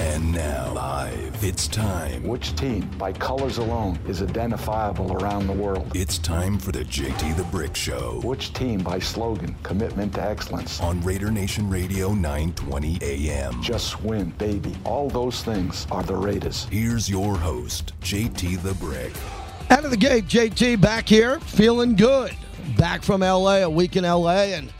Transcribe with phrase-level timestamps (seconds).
[0.00, 2.22] And now, live, it's time.
[2.22, 5.92] Which team, by colors alone, is identifiable around the world?
[5.94, 10.80] It's time for the JT the Brick Show Which team, by slogan, commitment to excellence?
[10.80, 13.62] on Raider Nation Radio 920 AM.
[13.62, 14.74] Just win, baby.
[14.86, 16.66] All those things are the Raiders.
[16.70, 19.12] Here's your host, JT the Brick.
[19.68, 22.34] Out of the gate, JT back here, feeling good.
[22.78, 24.72] Back from LA, a week in LA, and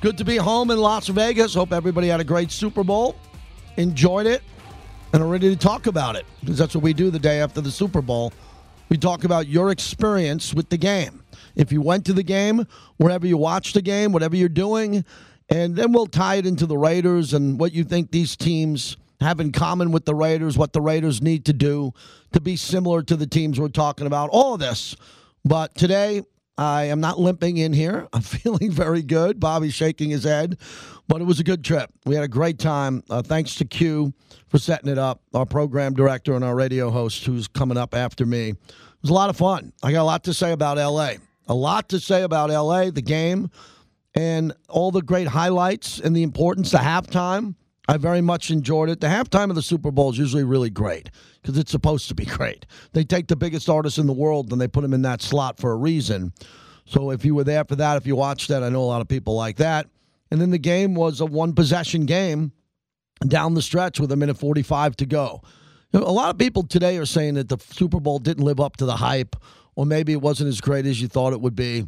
[0.00, 1.52] good to be home in Las Vegas.
[1.52, 3.16] Hope everybody had a great Super Bowl,
[3.76, 4.42] enjoyed it,
[5.12, 7.60] and are ready to talk about it because that's what we do the day after
[7.60, 8.32] the Super Bowl.
[8.88, 11.22] We talk about your experience with the game.
[11.54, 12.66] If you went to the game,
[12.96, 15.04] wherever you watched the game, whatever you're doing,
[15.48, 19.40] and then we'll tie it into the Raiders and what you think these teams have
[19.40, 21.92] in common with the Raiders, what the Raiders need to do
[22.32, 24.96] to be similar to the teams we're talking about, all of this.
[25.44, 26.22] But today,
[26.62, 28.06] I am not limping in here.
[28.12, 29.40] I'm feeling very good.
[29.40, 30.58] Bobby's shaking his head,
[31.08, 31.90] but it was a good trip.
[32.06, 33.02] We had a great time.
[33.10, 34.14] Uh, thanks to Q
[34.48, 38.24] for setting it up, our program director and our radio host who's coming up after
[38.24, 38.50] me.
[38.50, 38.58] It
[39.02, 39.72] was a lot of fun.
[39.82, 41.14] I got a lot to say about LA.
[41.48, 43.50] A lot to say about LA, the game,
[44.14, 46.70] and all the great highlights and the importance.
[46.70, 47.56] The halftime,
[47.88, 49.00] I very much enjoyed it.
[49.00, 51.10] The halftime of the Super Bowl is usually really great
[51.42, 52.66] because it's supposed to be great.
[52.92, 55.58] They take the biggest artists in the world and they put them in that slot
[55.58, 56.32] for a reason.
[56.84, 59.00] So if you were there for that, if you watched that, I know a lot
[59.00, 59.88] of people like that.
[60.30, 62.52] And then the game was a one possession game
[63.26, 65.42] down the stretch with a minute 45 to go.
[65.92, 68.60] You know, a lot of people today are saying that the Super Bowl didn't live
[68.60, 69.36] up to the hype,
[69.76, 71.86] or maybe it wasn't as great as you thought it would be.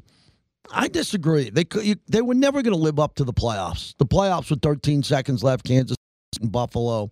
[0.71, 1.51] I disagree.
[1.51, 3.95] They could, you, they were never going to live up to the playoffs.
[3.99, 5.97] The playoffs with 13 seconds left, Kansas
[6.41, 7.11] and Buffalo.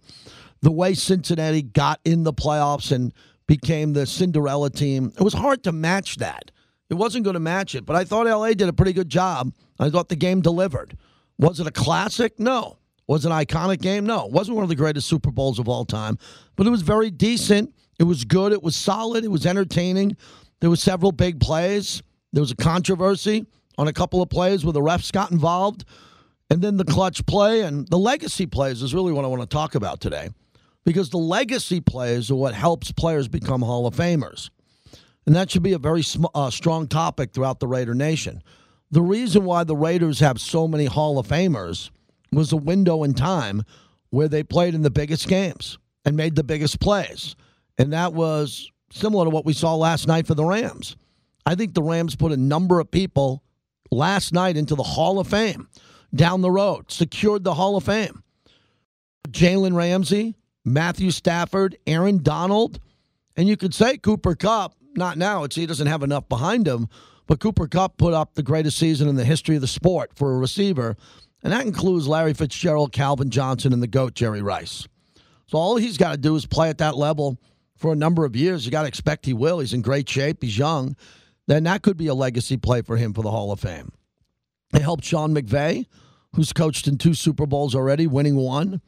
[0.62, 3.12] The way Cincinnati got in the playoffs and
[3.46, 6.50] became the Cinderella team, it was hard to match that.
[6.88, 9.52] It wasn't going to match it, but I thought LA did a pretty good job.
[9.78, 10.96] I thought the game delivered.
[11.38, 12.38] Was it a classic?
[12.38, 12.78] No.
[13.08, 14.06] Was it an iconic game?
[14.06, 14.26] No.
[14.26, 16.18] It wasn't one of the greatest Super Bowls of all time,
[16.54, 17.74] but it was very decent.
[17.98, 18.52] It was good.
[18.52, 19.24] It was solid.
[19.24, 20.16] It was entertaining.
[20.60, 22.02] There were several big plays.
[22.32, 23.46] There was a controversy
[23.78, 25.84] on a couple of plays where the refs got involved.
[26.50, 29.48] And then the clutch play and the legacy plays is really what I want to
[29.48, 30.28] talk about today
[30.84, 34.50] because the legacy plays are what helps players become Hall of Famers.
[35.26, 38.42] And that should be a very sm- uh, strong topic throughout the Raider Nation.
[38.90, 41.90] The reason why the Raiders have so many Hall of Famers
[42.32, 43.62] was a window in time
[44.10, 47.36] where they played in the biggest games and made the biggest plays.
[47.78, 50.96] And that was similar to what we saw last night for the Rams.
[51.46, 53.42] I think the Rams put a number of people
[53.90, 55.68] last night into the Hall of Fame
[56.14, 58.22] down the road, secured the Hall of Fame.
[59.28, 62.80] Jalen Ramsey, Matthew Stafford, Aaron Donald,
[63.36, 64.74] and you could say Cooper Kupp.
[64.94, 66.88] Not now; it's he doesn't have enough behind him.
[67.26, 70.34] But Cooper Kupp put up the greatest season in the history of the sport for
[70.34, 70.96] a receiver,
[71.42, 74.86] and that includes Larry Fitzgerald, Calvin Johnson, and the GOAT Jerry Rice.
[75.46, 77.38] So all he's got to do is play at that level
[77.76, 78.64] for a number of years.
[78.64, 79.58] You got to expect he will.
[79.58, 80.42] He's in great shape.
[80.42, 80.96] He's young.
[81.46, 83.92] Then that could be a legacy play for him for the Hall of Fame.
[84.72, 85.86] It helped Sean McVay,
[86.34, 88.80] who's coached in two Super Bowls already, winning one.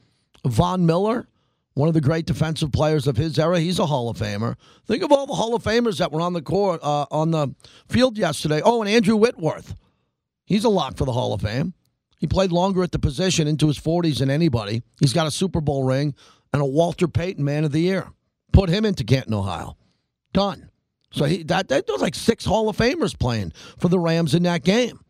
[0.47, 1.29] Von Miller,
[1.75, 4.55] one of the great defensive players of his era, he's a Hall of Famer.
[4.87, 7.55] Think of all the Hall of Famers that were on the court uh, on the
[7.89, 8.61] field yesterday.
[8.65, 9.75] Oh, and Andrew Whitworth,
[10.47, 11.75] he's a lock for the Hall of Fame.
[12.19, 14.83] He played longer at the position into his 40s than anybody.
[15.01, 16.15] He's got a Super Bowl ring
[16.53, 18.09] and a Walter Payton Man of the Year.
[18.53, 19.77] Put him into Canton, Ohio.
[20.33, 20.71] Done.
[21.11, 24.45] So he that, that was like six Hall of Famers playing for the Rams in
[24.45, 25.01] that game.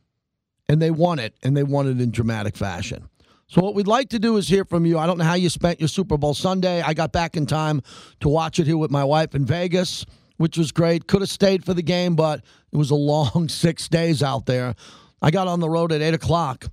[0.68, 3.08] And they won it, and they won it in dramatic fashion.
[3.46, 4.98] So what we'd like to do is hear from you.
[4.98, 6.80] I don't know how you spent your Super Bowl Sunday.
[6.80, 7.82] I got back in time
[8.20, 10.06] to watch it here with my wife in Vegas,
[10.38, 11.06] which was great.
[11.06, 12.40] Could have stayed for the game, but
[12.72, 14.74] it was a long six days out there.
[15.20, 16.66] I got on the road at eight o'clock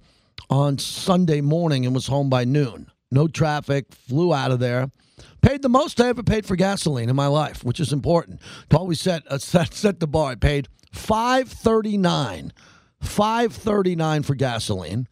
[0.49, 2.89] on Sunday morning and was home by noon.
[3.11, 4.89] No traffic, flew out of there.
[5.41, 8.39] Paid the most I ever paid for gasoline in my life, which is important.
[8.69, 10.31] To always set uh, set, set the bar.
[10.31, 12.53] I paid five thirty nine,
[13.01, 15.07] five thirty nine for gasoline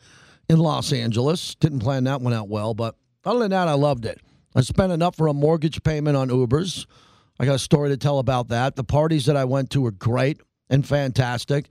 [0.49, 1.55] in Los Angeles.
[1.55, 4.19] Didn't plan that one out well, but other than that, I loved it.
[4.55, 6.85] I spent enough for a mortgage payment on Ubers.
[7.40, 8.75] I got a story to tell about that.
[8.75, 11.67] The parties that I went to were great and fantastic.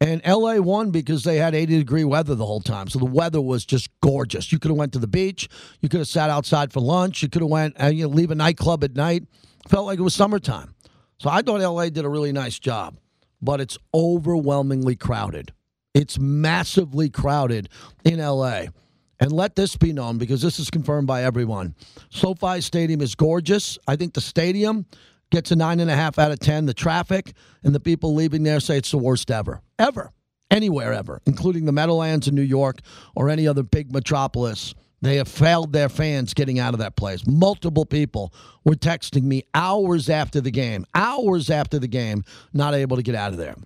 [0.00, 2.88] And LA won because they had 80 degree weather the whole time.
[2.88, 4.52] So the weather was just gorgeous.
[4.52, 5.48] You could have went to the beach.
[5.80, 7.22] You could have sat outside for lunch.
[7.22, 9.24] You could have went and you know, leave a nightclub at night.
[9.66, 10.74] Felt like it was summertime.
[11.18, 12.96] So I thought LA did a really nice job.
[13.42, 15.52] But it's overwhelmingly crowded.
[15.98, 17.68] It's massively crowded
[18.04, 18.66] in LA.
[19.18, 21.74] And let this be known because this is confirmed by everyone.
[22.10, 23.80] SoFi Stadium is gorgeous.
[23.88, 24.86] I think the stadium
[25.32, 26.66] gets a nine and a half out of 10.
[26.66, 27.32] The traffic
[27.64, 30.12] and the people leaving there say it's the worst ever, ever,
[30.52, 32.78] anywhere ever, including the Meadowlands in New York
[33.16, 37.26] or any other big metropolis They have failed their fans getting out of that place.
[37.26, 38.32] Multiple people
[38.64, 42.22] were texting me hours after the game, hours after the game,
[42.52, 43.56] not able to get out of there.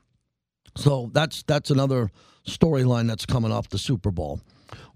[0.77, 2.11] So that's that's another
[2.47, 4.41] storyline that's coming off the Super Bowl.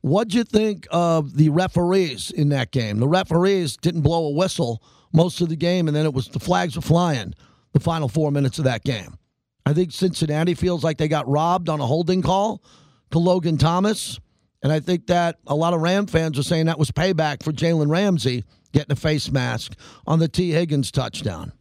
[0.00, 2.98] What'd you think of the referees in that game?
[2.98, 4.82] The referees didn't blow a whistle
[5.12, 7.34] most of the game, and then it was the flags were flying
[7.72, 9.18] the final four minutes of that game.
[9.66, 12.62] I think Cincinnati feels like they got robbed on a holding call
[13.10, 14.20] to Logan Thomas.
[14.62, 17.52] And I think that a lot of Ram fans are saying that was payback for
[17.52, 19.72] Jalen Ramsey getting a face mask
[20.06, 20.52] on the T.
[20.52, 21.52] Higgins touchdown.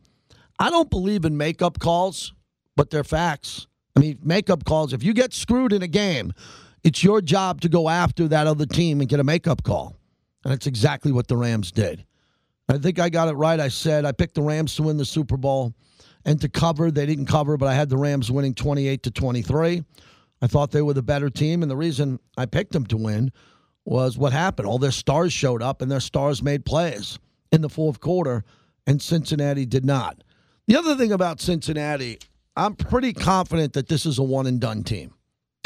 [0.59, 2.33] I don't believe in makeup calls,
[2.75, 3.67] but they're facts.
[3.95, 6.33] I mean, makeup calls, if you get screwed in a game,
[6.83, 9.95] it's your job to go after that other team and get a makeup call.
[10.43, 12.05] And that's exactly what the Rams did.
[12.67, 13.59] I think I got it right.
[13.59, 15.73] I said I picked the Rams to win the Super Bowl
[16.25, 16.91] and to cover.
[16.91, 19.83] They didn't cover, but I had the Rams winning 28 to 23.
[20.41, 23.31] I thought they were the better team, and the reason I picked them to win
[23.85, 24.67] was what happened.
[24.67, 27.19] All their stars showed up, and their stars made plays
[27.51, 28.43] in the fourth quarter,
[28.85, 30.23] and Cincinnati did not.
[30.67, 32.19] The other thing about Cincinnati,
[32.55, 35.13] I'm pretty confident that this is a one and done team.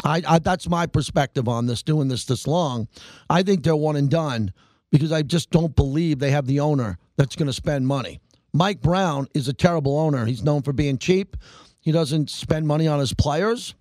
[0.04, 1.82] I, I, that's my perspective on this.
[1.82, 2.88] Doing this this long,
[3.28, 4.52] I think they're one and done
[4.90, 8.20] because I just don't believe they have the owner that's going to spend money.
[8.52, 10.26] Mike Brown is a terrible owner.
[10.26, 11.36] He's known for being cheap.
[11.80, 13.74] He doesn't spend money on his players.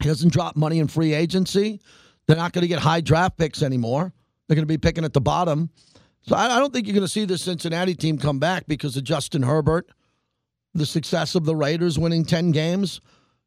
[0.00, 1.80] He doesn't drop money in free agency.
[2.26, 4.12] They're not going to get high draft picks anymore.
[4.46, 5.70] They're going to be picking at the bottom.
[6.22, 8.96] So I, I don't think you're going to see the Cincinnati team come back because
[8.96, 9.90] of Justin Herbert,
[10.74, 13.00] the success of the Raiders winning 10 games.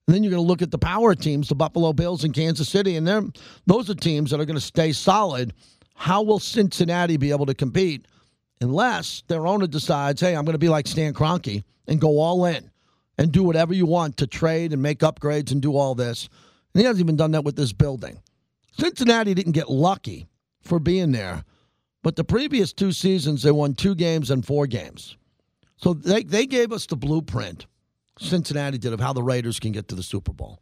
[0.08, 2.70] And then you're going to look at the power teams, the Buffalo Bills and Kansas
[2.70, 3.24] City, and they're,
[3.66, 5.54] those are teams that are going to stay solid.
[5.96, 8.08] How will Cincinnati be able to compete
[8.62, 12.46] unless their owner decides, hey, I'm going to be like Stan Kroenke and go all
[12.46, 12.70] in
[13.18, 16.30] and do whatever you want to trade and make upgrades and do all this.
[16.74, 18.22] And he hasn't even done that with this building.
[18.78, 20.28] Cincinnati didn't get lucky
[20.62, 21.44] for being there,
[22.04, 25.16] but the previous two seasons they won two games and four games.
[25.86, 27.68] So they, they gave us the blueprint,
[28.18, 30.60] Cincinnati did, of how the Raiders can get to the Super Bowl.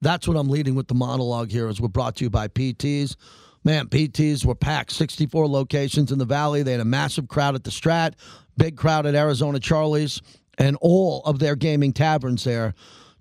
[0.00, 3.16] That's what I'm leading with the monologue here as we're brought to you by PTs.
[3.64, 6.62] Man, PTs were packed, 64 locations in the Valley.
[6.62, 8.14] They had a massive crowd at the Strat,
[8.56, 10.22] big crowd at Arizona Charlie's,
[10.56, 12.72] and all of their gaming taverns there.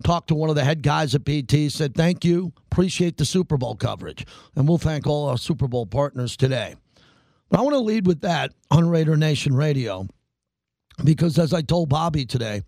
[0.04, 3.57] Talked to one of the head guys at PT, said, Thank you, appreciate the Super
[3.57, 4.24] Bowl coverage.
[4.56, 6.75] And we'll thank all our Super Bowl partners today.
[7.50, 10.07] But I want to lead with that on Raider Nation Radio
[11.04, 12.62] because, as I told Bobby today,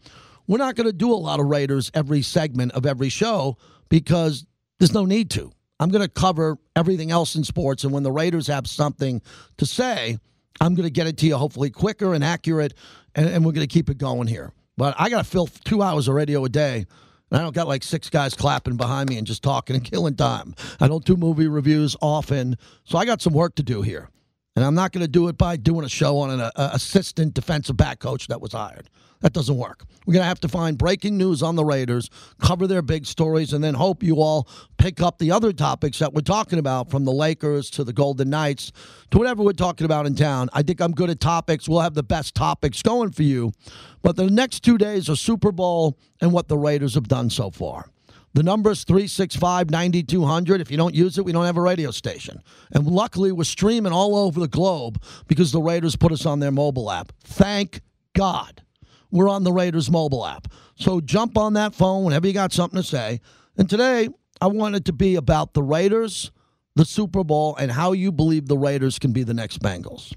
[0.47, 3.57] we're not going to do a lot of Raiders every segment of every show
[3.89, 4.45] because
[4.79, 5.51] there's no need to.
[5.79, 7.83] I'm going to cover everything else in sports.
[7.83, 9.21] And when the Raiders have something
[9.57, 10.17] to say,
[10.59, 12.73] I'm going to get it to you hopefully quicker and accurate,
[13.15, 14.53] and, and we're going to keep it going here.
[14.77, 16.85] But I got to fill two hours of radio a day.
[17.31, 20.15] And I don't got like six guys clapping behind me and just talking and killing
[20.15, 20.53] time.
[20.79, 22.57] I don't do movie reviews often.
[22.83, 24.09] So I got some work to do here.
[24.55, 27.33] And I'm not going to do it by doing a show on an uh, assistant
[27.33, 28.89] defensive back coach that was hired.
[29.21, 29.85] That doesn't work.
[30.05, 32.09] We're going to have to find breaking news on the Raiders,
[32.39, 36.13] cover their big stories, and then hope you all pick up the other topics that
[36.13, 38.71] we're talking about from the Lakers to the Golden Knights
[39.11, 40.49] to whatever we're talking about in town.
[40.53, 41.69] I think I'm good at topics.
[41.69, 43.53] We'll have the best topics going for you.
[44.01, 47.51] But the next two days are Super Bowl and what the Raiders have done so
[47.51, 47.91] far.
[48.33, 50.61] The number is 365 9200.
[50.61, 52.41] If you don't use it, we don't have a radio station.
[52.71, 56.51] And luckily, we're streaming all over the globe because the Raiders put us on their
[56.51, 57.11] mobile app.
[57.23, 57.81] Thank
[58.13, 58.63] God
[59.11, 60.47] we're on the Raiders mobile app.
[60.75, 63.19] So jump on that phone whenever you got something to say.
[63.57, 66.31] And today, I want it to be about the Raiders,
[66.75, 70.13] the Super Bowl, and how you believe the Raiders can be the next Bengals.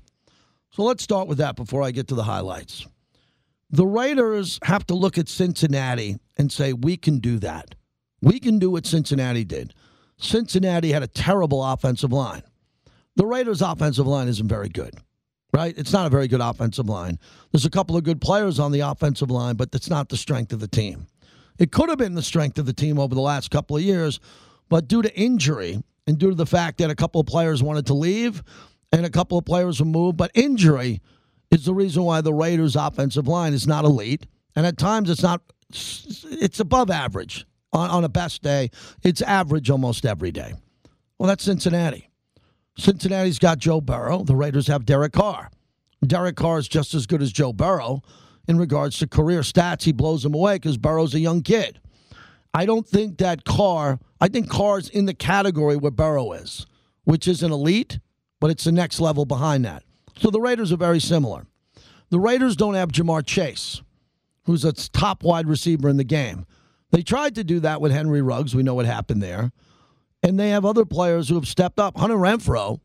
[0.70, 2.86] So let's start with that before I get to the highlights.
[3.70, 7.74] The Raiders have to look at Cincinnati and say, we can do that.
[8.24, 9.74] We can do what Cincinnati did.
[10.16, 12.42] Cincinnati had a terrible offensive line.
[13.14, 14.98] The Raiders' offensive line isn't very good
[15.54, 15.78] right?
[15.78, 17.16] It's not a very good offensive line.
[17.52, 20.52] There's a couple of good players on the offensive line, but that's not the strength
[20.52, 21.06] of the team.
[21.60, 24.18] It could have been the strength of the team over the last couple of years,
[24.68, 27.86] but due to injury and due to the fact that a couple of players wanted
[27.86, 28.42] to leave
[28.90, 31.00] and a couple of players were moved, but injury
[31.52, 34.26] is the reason why the Raiders' offensive line is not elite.
[34.56, 35.40] And at times it's not,
[35.70, 37.46] it's above average.
[37.74, 38.70] On, on a best day,
[39.02, 40.54] it's average almost every day.
[41.18, 42.08] Well, that's Cincinnati.
[42.78, 44.22] Cincinnati's got Joe Burrow.
[44.24, 45.50] The Raiders have Derek Carr.
[46.06, 48.02] Derek Carr is just as good as Joe Burrow
[48.46, 49.82] in regards to career stats.
[49.82, 51.80] He blows him away because Burrow's a young kid.
[52.52, 56.66] I don't think that Carr, I think Carr's in the category where Burrow is,
[57.04, 57.98] which is an elite,
[58.40, 59.82] but it's the next level behind that.
[60.16, 61.46] So the Raiders are very similar.
[62.10, 63.82] The Raiders don't have Ja'Marr Chase,
[64.44, 66.46] who's a top wide receiver in the game.
[66.94, 68.54] They tried to do that with Henry Ruggs.
[68.54, 69.50] We know what happened there.
[70.22, 71.98] And they have other players who have stepped up.
[71.98, 72.78] Hunter Renfrow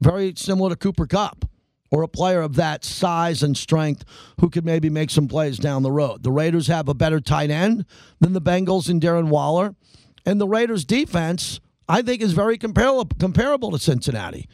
[0.00, 1.44] very similar to Cooper Kupp,
[1.90, 4.04] or a player of that size and strength
[4.40, 6.22] who could maybe make some plays down the road.
[6.22, 7.84] The Raiders have a better tight end
[8.20, 9.74] than the Bengals and Darren Waller.
[10.24, 14.48] And the Raiders' defense, I think, is very comparable, comparable to Cincinnati.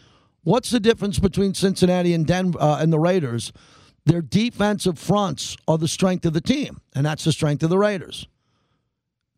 [0.44, 3.52] What's the difference between Cincinnati and Denver uh, and the Raiders?
[4.06, 7.78] Their defensive fronts are the strength of the team, and that's the strength of the
[7.78, 8.28] Raiders.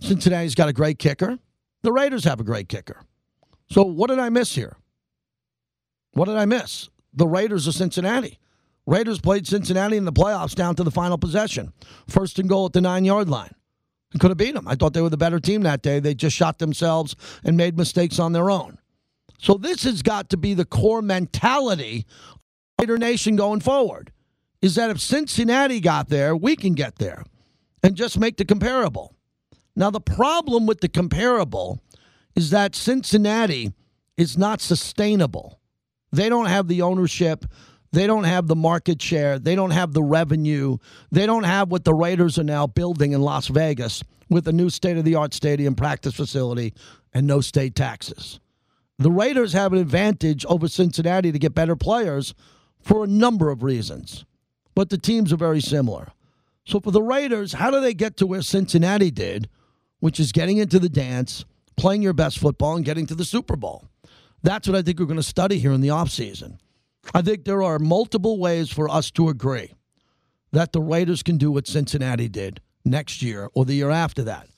[0.00, 1.38] Cincinnati's got a great kicker.
[1.82, 3.02] The Raiders have a great kicker.
[3.70, 4.76] So what did I miss here?
[6.12, 6.88] What did I miss?
[7.14, 8.38] The Raiders of Cincinnati.
[8.86, 11.72] Raiders played Cincinnati in the playoffs down to the final possession.
[12.08, 13.54] First and goal at the nine yard line.
[14.12, 14.68] And could have beat them.
[14.68, 15.98] I thought they were the better team that day.
[15.98, 18.78] They just shot themselves and made mistakes on their own.
[19.38, 22.38] So this has got to be the core mentality of
[22.80, 24.12] Raider Nation going forward.
[24.62, 27.24] Is that if Cincinnati got there, we can get there.
[27.82, 29.15] And just make the comparable.
[29.76, 31.82] Now the problem with the comparable
[32.34, 33.72] is that Cincinnati
[34.16, 35.60] is not sustainable.
[36.10, 37.44] They don't have the ownership.
[37.92, 39.38] They don't have the market share.
[39.38, 40.78] They don't have the revenue.
[41.12, 44.70] They don't have what the Raiders are now building in Las Vegas with a new
[44.70, 46.74] state of the art stadium, practice facility,
[47.12, 48.40] and no state taxes.
[48.98, 52.34] The Raiders have an advantage over Cincinnati to get better players
[52.80, 54.24] for a number of reasons,
[54.74, 56.12] but the teams are very similar.
[56.64, 59.48] So for the Raiders, how do they get to where Cincinnati did,
[60.00, 61.44] which is getting into the dance,
[61.76, 63.84] playing your best football, and getting to the Super Bowl?
[64.42, 66.58] That's what I think we're going to study here in the offseason.
[67.14, 69.74] I think there are multiple ways for us to agree
[70.52, 74.48] that the Raiders can do what Cincinnati did next year or the year after that.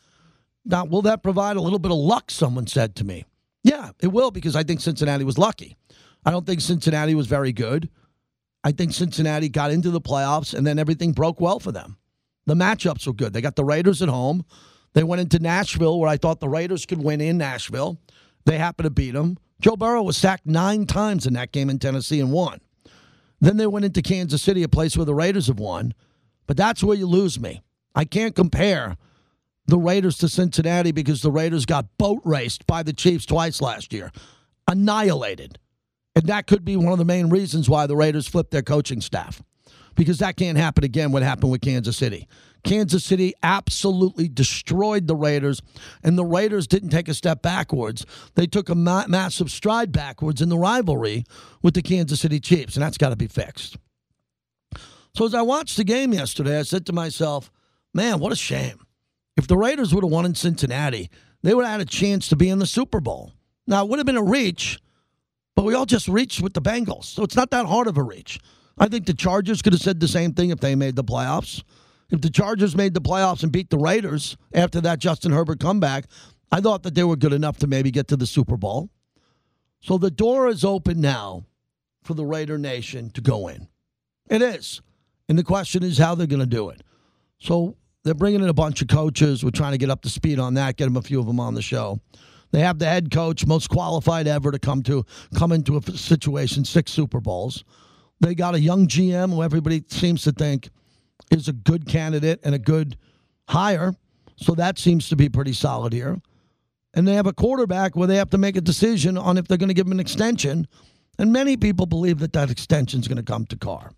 [0.64, 2.30] Now, will that provide a little bit of luck?
[2.30, 3.24] Someone said to me.
[3.64, 5.76] Yeah, it will because I think Cincinnati was lucky.
[6.24, 7.88] I don't think Cincinnati was very good.
[8.64, 11.96] I think Cincinnati got into the playoffs and then everything broke well for them.
[12.46, 13.32] The matchups were good.
[13.32, 14.44] They got the Raiders at home.
[14.98, 18.00] They went into Nashville where I thought the Raiders could win in Nashville.
[18.46, 19.38] They happened to beat them.
[19.60, 22.60] Joe Burrow was sacked nine times in that game in Tennessee and won.
[23.40, 25.94] Then they went into Kansas City, a place where the Raiders have won.
[26.48, 27.62] But that's where you lose me.
[27.94, 28.96] I can't compare
[29.68, 33.92] the Raiders to Cincinnati because the Raiders got boat raced by the Chiefs twice last
[33.92, 34.10] year,
[34.66, 35.60] annihilated.
[36.16, 39.00] And that could be one of the main reasons why the Raiders flipped their coaching
[39.00, 39.44] staff
[39.98, 42.28] because that can't happen again what happened with Kansas City.
[42.62, 45.60] Kansas City absolutely destroyed the Raiders,
[46.04, 48.06] and the Raiders didn't take a step backwards.
[48.36, 51.24] They took a ma- massive stride backwards in the rivalry
[51.62, 53.76] with the Kansas City Chiefs, and that's got to be fixed.
[55.16, 57.50] So as I watched the game yesterday, I said to myself,
[57.92, 58.78] man, what a shame.
[59.36, 61.10] If the Raiders would have won in Cincinnati,
[61.42, 63.32] they would have had a chance to be in the Super Bowl.
[63.66, 64.78] Now, it would have been a reach,
[65.56, 67.06] but we all just reached with the Bengals.
[67.06, 68.38] So it's not that hard of a reach.
[68.80, 71.62] I think the Chargers could have said the same thing if they made the playoffs.
[72.10, 76.06] If the Chargers made the playoffs and beat the Raiders after that Justin Herbert comeback,
[76.50, 78.88] I thought that they were good enough to maybe get to the Super Bowl.
[79.80, 81.44] So the door is open now
[82.02, 83.68] for the Raider Nation to go in.
[84.30, 84.80] It is.
[85.28, 86.82] And the question is how they're going to do it.
[87.38, 89.44] So they're bringing in a bunch of coaches.
[89.44, 91.38] We're trying to get up to speed on that, get them a few of them
[91.38, 92.00] on the show.
[92.50, 95.04] They have the head coach, most qualified ever to come to
[95.36, 97.64] come into a situation, six Super Bowls.
[98.20, 100.70] They got a young GM who everybody seems to think
[101.30, 102.96] is a good candidate and a good
[103.48, 103.94] hire.
[104.36, 106.20] So that seems to be pretty solid here.
[106.94, 109.58] And they have a quarterback where they have to make a decision on if they're
[109.58, 110.66] going to give him an extension.
[111.18, 113.92] And many people believe that that extension is going to come to Carr.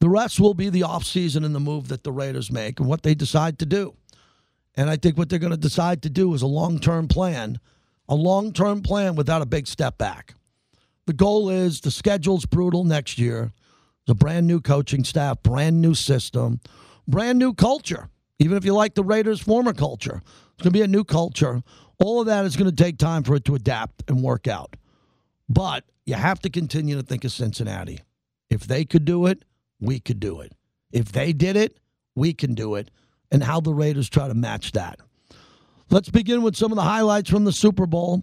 [0.00, 3.02] The rest will be the offseason and the move that the Raiders make and what
[3.02, 3.94] they decide to do.
[4.76, 7.58] And I think what they're going to decide to do is a long term plan,
[8.08, 10.35] a long term plan without a big step back.
[11.06, 13.52] The goal is the schedule's brutal next year.
[14.08, 16.60] A brand new coaching staff, brand new system,
[17.08, 18.08] brand new culture.
[18.38, 21.62] Even if you like the Raiders' former culture, it's going to be a new culture.
[21.98, 24.76] All of that is going to take time for it to adapt and work out.
[25.48, 28.00] But you have to continue to think of Cincinnati.
[28.48, 29.44] If they could do it,
[29.80, 30.52] we could do it.
[30.92, 31.78] If they did it,
[32.14, 32.90] we can do it.
[33.32, 35.00] And how the Raiders try to match that.
[35.90, 38.22] Let's begin with some of the highlights from the Super Bowl.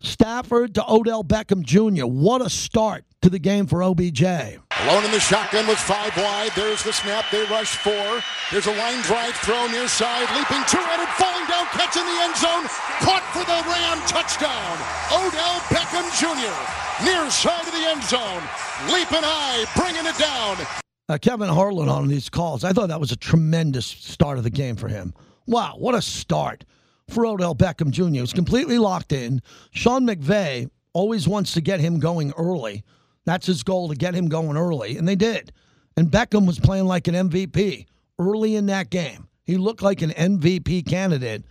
[0.00, 2.04] Stafford to Odell Beckham Jr.
[2.04, 4.22] What a start to the game for OBJ.
[4.22, 6.50] Alone in the shotgun with five wide.
[6.54, 7.24] There's the snap.
[7.32, 8.20] They rush four.
[8.52, 10.28] There's a line drive throw near side.
[10.36, 12.68] Leaping two-headed, falling down, catch in the end zone.
[13.00, 14.76] Caught for the Ram touchdown.
[15.10, 17.04] Odell Beckham Jr.
[17.04, 18.42] near side of the end zone.
[18.92, 20.58] Leaping high, bringing it down.
[21.08, 22.64] Uh, Kevin Harlan on these calls.
[22.64, 25.14] I thought that was a tremendous start of the game for him.
[25.46, 26.64] Wow, what a start
[27.08, 28.14] for Odell Beckham Jr.
[28.14, 29.40] He was completely locked in.
[29.70, 32.84] Sean McVay always wants to get him going early.
[33.24, 35.52] That's his goal to get him going early, and they did.
[35.96, 37.86] And Beckham was playing like an MVP
[38.18, 39.28] early in that game.
[39.44, 41.44] He looked like an MVP candidate,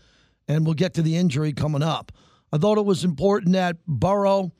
[0.47, 2.11] and we'll get to the injury coming up.
[2.51, 4.51] I thought it was important that Burrow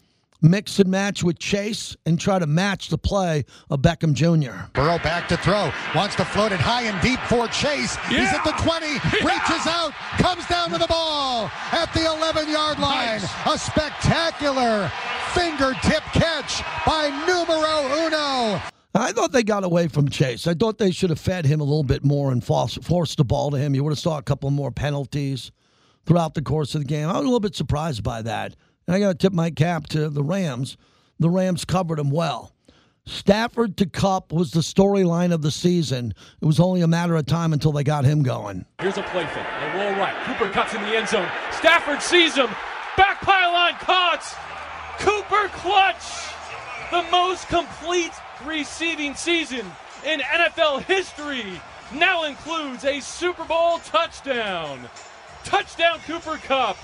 [0.50, 4.68] mix and match with Chase and try to match the play of Beckham Jr.
[4.74, 5.72] Burrow back to throw.
[5.96, 7.96] Wants to float it high and deep for Chase.
[8.08, 8.86] He's at the 20.
[9.26, 9.92] Reaches out.
[10.18, 13.22] Comes down to the ball at the 11 yard line.
[13.46, 14.92] A spectacular
[15.34, 18.62] fingertip catch by numero uno.
[18.98, 20.48] I thought they got away from Chase.
[20.48, 23.26] I thought they should have fed him a little bit more and forced, forced the
[23.26, 23.76] ball to him.
[23.76, 25.52] You would have saw a couple more penalties
[26.06, 27.10] throughout the course of the game.
[27.10, 28.56] I was a little bit surprised by that.
[28.88, 30.78] And I got to tip my cap to the Rams.
[31.20, 32.52] The Rams covered him well.
[33.08, 36.14] Stafford to Kupp was the storyline of the season.
[36.42, 38.66] It was only a matter of time until they got him going.
[38.82, 39.46] Here's a play fake.
[39.62, 40.16] They roll right.
[40.26, 41.30] Cooper cuts in the end zone.
[41.52, 42.50] Stafford sees him.
[42.98, 44.26] Back pylon caught.
[45.00, 46.32] Cooper clutch.
[46.92, 48.14] The most complete
[48.44, 49.72] receiving season
[50.04, 51.62] in NFL history
[51.94, 54.90] now includes a Super Bowl touchdown.
[55.44, 56.78] Touchdown Cooper Kupp.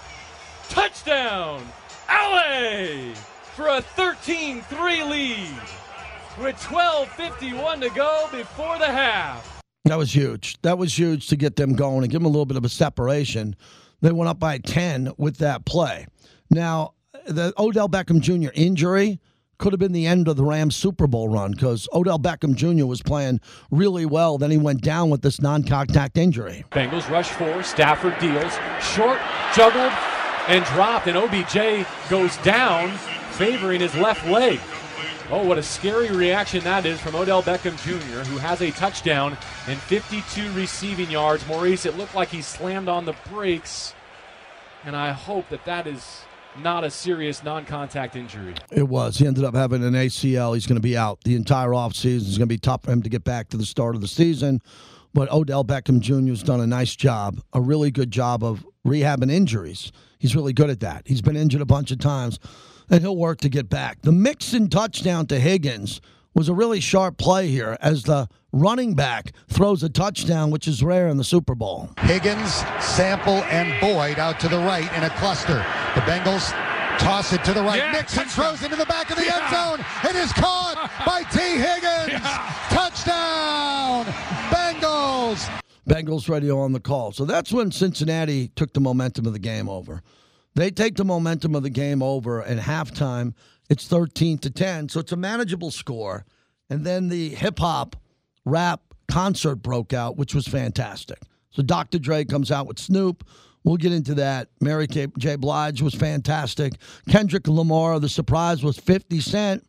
[0.70, 1.64] Touchdown
[2.12, 3.14] LA
[3.56, 5.48] for a 13 3 lead
[6.40, 9.62] with 12.51 to go before the half.
[9.86, 10.62] That was huge.
[10.62, 12.70] That was huge to get them going and give them a little bit of a
[12.70, 13.56] separation.
[14.02, 16.08] They went up by 10 with that play.
[16.50, 16.94] Now,
[17.26, 18.52] the Odell Beckham Jr.
[18.54, 19.20] injury
[19.58, 22.86] could have been the end of the Rams Super Bowl run because Odell Beckham Jr.
[22.86, 23.40] was playing
[23.70, 24.38] really well.
[24.40, 26.66] Then he went down with this non contact injury.
[26.72, 27.62] Bengals rush four.
[27.62, 28.54] Stafford deals.
[28.82, 29.20] Short,
[29.56, 29.94] juggled,
[30.48, 31.08] and dropped.
[31.08, 32.90] And OBJ goes down,
[33.32, 34.60] favoring his left leg.
[35.30, 39.38] Oh, what a scary reaction that is from Odell Beckham Jr., who has a touchdown
[39.68, 41.48] and 52 receiving yards.
[41.48, 43.94] Maurice, it looked like he slammed on the brakes.
[44.84, 46.24] And I hope that that is
[46.60, 48.56] not a serious non contact injury.
[48.72, 49.18] It was.
[49.18, 50.54] He ended up having an ACL.
[50.54, 52.28] He's going to be out the entire offseason.
[52.28, 54.10] It's going to be tough for him to get back to the start of the
[54.10, 54.62] season.
[55.14, 56.30] But Odell Beckham Jr.
[56.30, 59.92] has done a nice job, a really good job of rehabbing injuries.
[60.22, 61.02] He's really good at that.
[61.08, 62.38] He's been injured a bunch of times,
[62.92, 64.04] and he'll work to get back.
[64.04, 66.00] The Mixon touchdown to Higgins
[66.36, 70.84] was a really sharp play here as the running back throws a touchdown, which is
[70.84, 71.90] rare in the Super Bowl.
[72.02, 75.56] Higgins, Sample, and Boyd out to the right in a cluster.
[75.96, 76.52] The Bengals
[77.00, 77.78] toss it to the right.
[77.80, 78.46] Yeah, Mixon touchdown.
[78.58, 79.40] throws into the back of the Yeah.
[79.42, 79.86] end zone.
[80.10, 81.40] It is caught by T.
[81.58, 82.22] Higgins.
[82.70, 84.06] Touchdown,
[84.52, 85.61] Bengals.
[85.92, 87.12] Bengals radio on the call.
[87.12, 90.02] So that's when Cincinnati took the momentum of the game over.
[90.56, 93.34] They take the momentum of the game over at halftime.
[93.70, 94.88] It's 13 to 10.
[94.88, 96.26] So it's a manageable score.
[96.70, 97.98] And then the hip hop
[98.46, 101.20] rap concert broke out, which was fantastic.
[101.50, 102.00] So Dr.
[102.00, 103.28] Dre comes out with Snoop.
[103.66, 104.48] We'll get into that.
[104.62, 105.36] Mary J.
[105.36, 106.74] Blige was fantastic.
[107.10, 109.68] Kendrick Lamar, the surprise was 50 Cent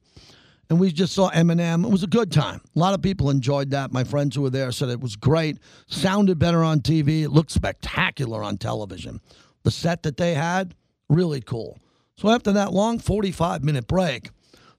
[0.70, 1.84] and we just saw Eminem.
[1.84, 2.60] It was a good time.
[2.74, 3.92] A lot of people enjoyed that.
[3.92, 5.58] My friends who were there said it was great.
[5.86, 7.22] Sounded better on TV.
[7.22, 9.20] It looked spectacular on television.
[9.64, 10.74] The set that they had,
[11.08, 11.78] really cool.
[12.16, 14.30] So after that long 45 minute break,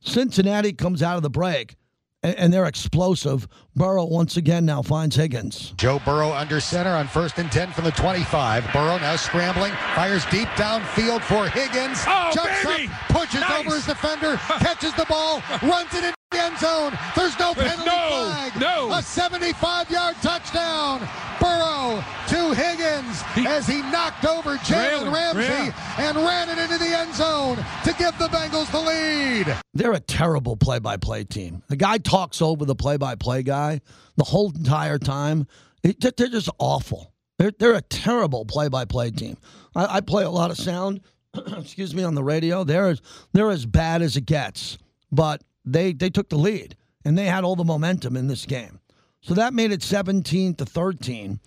[0.01, 1.75] Cincinnati comes out of the break
[2.23, 3.47] and, and they're explosive.
[3.75, 5.73] Burrow once again now finds Higgins.
[5.77, 8.71] Joe Burrow under center on first and 10 from the 25.
[8.73, 11.99] Burrow now scrambling, fires deep downfield for Higgins.
[12.07, 12.87] Oh, jumps baby!
[12.87, 13.65] up, pushes Nice!
[13.65, 16.97] over his defender, catches the ball, runs it in the end zone.
[17.15, 18.59] There's no penalty no- flag.
[18.59, 18.93] no.
[18.93, 21.07] A 75 yard touchdown.
[21.41, 25.73] Burrow to Higgins as he knocked over Jalen Ramsey yeah.
[25.97, 29.57] and ran it into the end zone to give the Bengals the lead.
[29.73, 31.61] They're a terrible play by play team.
[31.67, 33.81] The guy talks over the play by play guy
[34.15, 35.47] the whole entire time.
[35.81, 35.93] They're
[36.29, 37.13] just awful.
[37.39, 39.35] They're, they're a terrible play by play team.
[39.75, 41.01] I, I play a lot of sound,
[41.57, 42.63] excuse me, on the radio.
[42.63, 43.01] They're, as-
[43.33, 44.77] they're as bad as it gets,
[45.11, 48.79] but they, they took the lead and they had all the momentum in this game.
[49.21, 51.39] So that made it 17 to 13.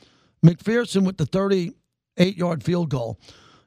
[0.45, 3.19] McPherson with the 38 yard field goal.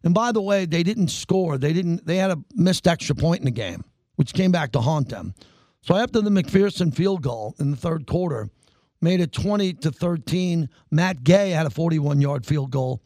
[0.03, 1.57] And by the way, they didn't score.
[1.57, 2.05] They didn't.
[2.05, 3.83] They had a missed extra point in the game,
[4.15, 5.35] which came back to haunt them.
[5.81, 8.49] So after the McPherson field goal in the third quarter,
[9.01, 10.69] made it 20 to 13.
[10.89, 13.01] Matt Gay had a 41 yard field goal.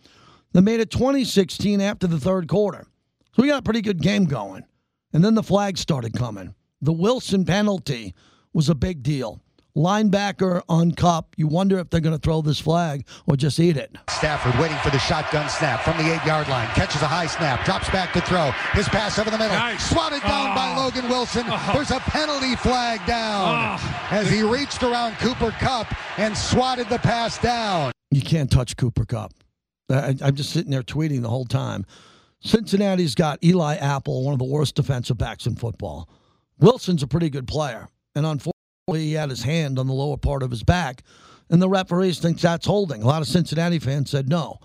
[0.54, 2.86] They made it 2016 after the third quarter.
[3.35, 4.63] So we got a pretty good game going.
[5.11, 6.53] And then the flags started coming.
[6.81, 8.13] The Wilson penalty
[8.53, 9.41] was a big deal.
[9.75, 11.33] Linebacker on Kupp.
[11.35, 13.95] You wonder if they're going to throw this flag or just eat it.
[14.09, 16.67] Stafford waiting for the shotgun snap from the eight yard line.
[16.75, 18.51] Catches a high snap, drops back to throw.
[18.73, 19.55] His pass over the middle.
[19.55, 19.89] Nice.
[19.89, 20.83] Swatted down by Oh.
[20.85, 21.43] Logan Wilson.
[21.47, 21.71] Ah.
[21.73, 24.07] There's a penalty flag down Oh.
[24.11, 25.87] as he reached around Cooper Kupp
[26.19, 27.91] and swatted the pass down.
[28.11, 29.33] You can't touch Cooper Kupp.
[29.89, 31.85] I, I'm just sitting there tweeting the whole time.
[32.43, 36.10] Cincinnati's got Eli Apple, one of the worst defensive backs in football.
[36.60, 38.53] Wilson's a pretty good player, and unfortunately,
[39.08, 41.03] he had his hand on the lower part of his back,
[41.49, 43.01] and the referees think that's holding.
[43.01, 44.60] A lot of Cincinnati fans said no.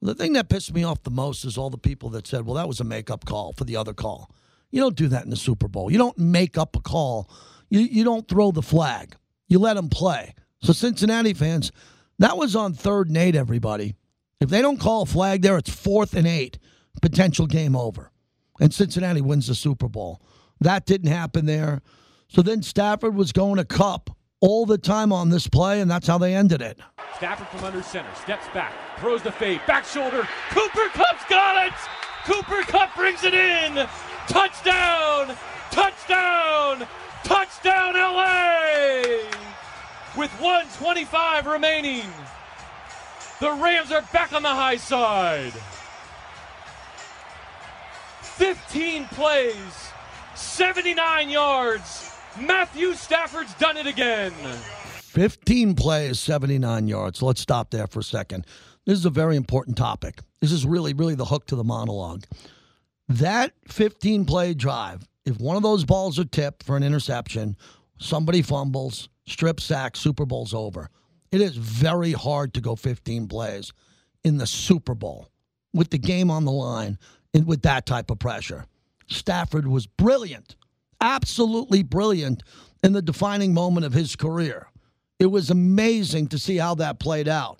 [0.00, 2.54] The thing that pissed me off the most is all the people that said, "Well,
[2.56, 4.30] that was a makeup call for the other call."
[4.70, 5.90] You don't do that in the Super Bowl.
[5.90, 7.30] You don't make up a call.
[7.70, 9.16] You, you don't throw the flag.
[9.48, 10.34] You let them play.
[10.62, 11.72] So, Cincinnati fans,
[12.18, 13.94] that was on third and eight, everybody.
[14.40, 16.58] If they don't call a flag there, it's fourth and eight,
[17.00, 18.10] potential game over.
[18.60, 20.22] And Cincinnati wins the Super Bowl.
[20.60, 21.82] That didn't happen there.
[22.28, 26.06] So then Stafford was going to Kupp all the time on this play, and that's
[26.06, 26.78] how they ended it.
[27.16, 30.28] Stafford from under center, steps back, throws the fade, back shoulder.
[30.50, 31.72] Cooper Kupp's got it!
[32.24, 33.86] Cooper Kupp brings it in!
[34.28, 35.34] Touchdown!
[35.70, 36.86] Touchdown!
[37.22, 39.02] Touchdown, LA!
[40.16, 42.04] With 125 remaining,
[43.40, 45.52] the Rams are back on the high side.
[48.36, 49.92] 15 plays,
[50.34, 52.10] 79 yards.
[52.40, 54.32] Matthew Stafford's done it again.
[54.32, 57.22] 15 plays, 79 yards.
[57.22, 58.44] Let's stop there for a second.
[58.86, 60.18] This is a very important topic.
[60.40, 62.24] This is really, really the hook to the monologue.
[63.08, 67.56] That 15 play drive, if one of those balls are tipped for an interception,
[67.98, 70.90] somebody fumbles, strip sack, Super Bowl's over.
[71.30, 73.72] It is very hard to go 15 plays
[74.24, 75.28] in the Super Bowl
[75.72, 76.98] with the game on the line
[77.42, 78.66] with that type of pressure.
[79.08, 80.56] Stafford was brilliant,
[81.00, 82.42] absolutely brilliant
[82.82, 84.68] in the defining moment of his career.
[85.18, 87.58] It was amazing to see how that played out.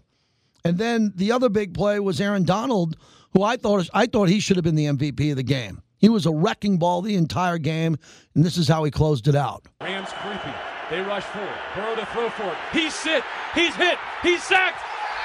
[0.65, 2.97] And then the other big play was Aaron Donald,
[3.33, 5.83] who I thought I thought he should have been the MVP of the game.
[5.99, 7.97] He was a wrecking ball the entire game,
[8.35, 9.67] and this is how he closed it out.
[9.81, 10.55] Rams creepy.
[10.91, 11.51] They rush forward.
[11.75, 12.57] Burrow to throw for it.
[12.73, 13.25] He's hit.
[13.55, 13.99] He's hit.
[14.23, 14.83] He's sacked.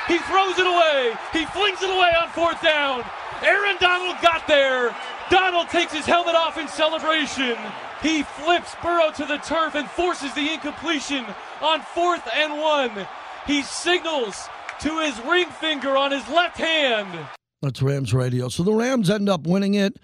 [0.08, 1.14] He throws it away.
[1.34, 3.04] He flings it away on fourth down.
[3.44, 4.96] Aaron Donald got there.
[5.30, 7.58] Donald takes his helmet off in celebration.
[8.02, 11.26] He flips Burrow to the turf and forces the incompletion
[11.62, 13.08] on fourth and one.
[13.46, 14.48] He signals
[14.80, 17.28] to his ring finger on his left hand.
[17.62, 18.48] That's Rams radio.
[18.48, 20.00] So the Rams end up winning it.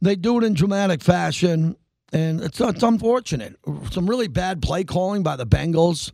[0.00, 1.76] They do it in dramatic fashion,
[2.12, 3.56] and it's, it's unfortunate.
[3.90, 6.12] Some really bad play calling by the Bengals.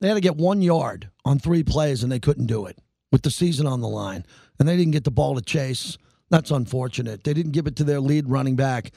[0.00, 2.78] They had to get one yard on three plays, and they couldn't do it
[3.12, 4.26] with the season on the line.
[4.58, 5.96] And they didn't get the ball to chase.
[6.34, 7.22] That's unfortunate.
[7.22, 8.90] They didn't give it to their lead running back,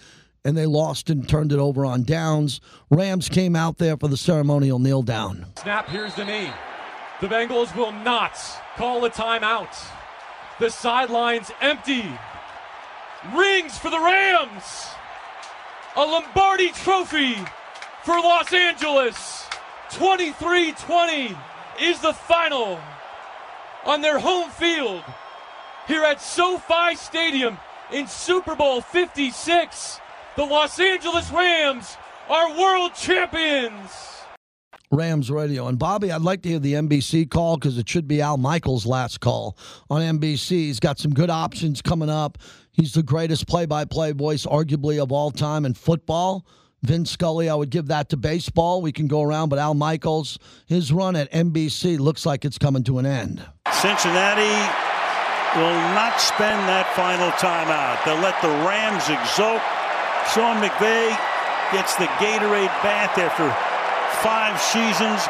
[0.44, 2.60] and they lost and turned it over on downs.
[2.90, 5.46] Rams came out there for the ceremonial kneel down.
[5.60, 6.50] Snap, here's the knee.
[7.22, 8.40] The Bengals will not
[8.76, 9.70] call a timeout.
[10.60, 12.06] The sidelines empty.
[13.36, 14.88] Rings for the Rams.
[15.96, 17.36] A Lombardi trophy
[18.04, 19.46] for Los Angeles.
[19.92, 21.38] 23 20
[21.82, 22.80] is the final
[23.86, 25.04] on their home field
[25.88, 27.58] here at SoFi Stadium
[27.92, 30.00] in Super Bowl 56.
[30.36, 31.98] The Los Angeles Rams
[32.30, 33.92] are world champions.
[34.92, 35.68] Rams radio.
[35.68, 38.86] And Bobby, I'd like to hear the NBC call because it should be Al Michaels'
[38.86, 39.58] last call
[39.90, 40.50] on NBC.
[40.50, 42.38] He's got some good options coming up.
[42.72, 46.46] He's the greatest play by play voice, arguably, of all time in football.
[46.84, 48.82] Vince Scully, I would give that to baseball.
[48.82, 52.84] We can go around, but Al Michaels, his run at NBC looks like it's coming
[52.84, 53.44] to an end.
[53.74, 54.87] Cincinnati
[55.58, 57.98] will not spend that final timeout.
[58.06, 59.60] They'll let the Rams exult.
[60.30, 61.10] Sean McVay
[61.74, 63.50] gets the Gatorade bath after
[64.22, 65.26] five seasons.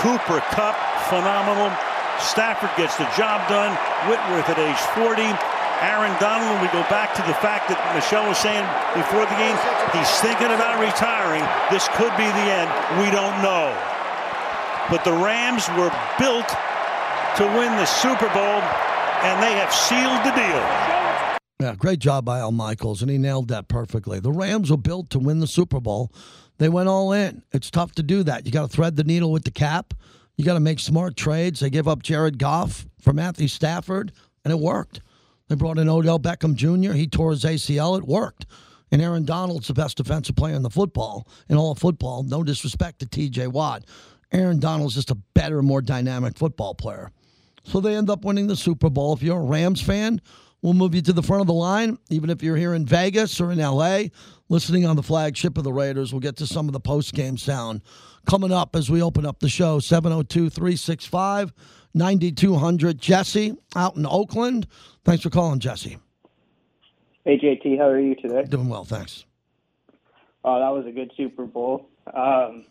[0.00, 0.74] Cooper Kupp,
[1.12, 1.68] phenomenal.
[2.16, 3.76] Stafford gets the job done.
[4.08, 5.28] Whitworth at age 40.
[5.82, 8.62] Aaron Donald, we go back to the fact that Michele was saying
[8.94, 9.58] before the game,
[9.90, 11.42] he's thinking about retiring.
[11.74, 12.70] This could be the end.
[13.02, 13.74] We don't know.
[14.88, 15.90] But the Rams were
[16.22, 16.46] built
[17.36, 18.62] to win the Super Bowl,
[19.22, 21.38] and they have sealed the deal.
[21.60, 24.18] Yeah, great job by Al Michaels, and he nailed that perfectly.
[24.18, 26.12] The Rams were built to win the Super Bowl.
[26.58, 27.42] They went all in.
[27.52, 28.46] It's tough to do that.
[28.46, 29.94] You got to thread the needle with the cap.
[30.36, 31.60] You got to make smart trades.
[31.60, 34.12] They give up Jared Goff for Matthew Stafford,
[34.44, 35.00] and it worked.
[35.48, 36.94] They brought in Odell Beckham Jr.
[36.94, 37.96] He tore his ACL.
[37.96, 38.46] It worked.
[38.90, 42.24] And Aaron Donald's the best defensive player in the football, in all football.
[42.24, 43.84] No disrespect to TJ Watt.
[44.32, 47.12] Aaron Donald's just a better, more dynamic football player.
[47.64, 49.12] So they end up winning the Super Bowl.
[49.12, 50.20] If you're a Rams fan,
[50.62, 51.98] we'll move you to the front of the line.
[52.10, 54.04] Even if you're here in Vegas or in LA,
[54.48, 57.36] listening on the flagship of the Raiders, we'll get to some of the post game
[57.36, 57.82] sound
[58.28, 59.78] coming up as we open up the show.
[59.78, 61.52] 702 365
[61.94, 62.98] 9200.
[62.98, 64.66] Jesse out in Oakland.
[65.04, 65.98] Thanks for calling, Jesse.
[67.24, 68.42] Hey JT, how are you today?
[68.44, 69.24] Doing well, thanks.
[70.44, 71.88] Oh, that was a good Super Bowl.
[72.12, 72.64] Um,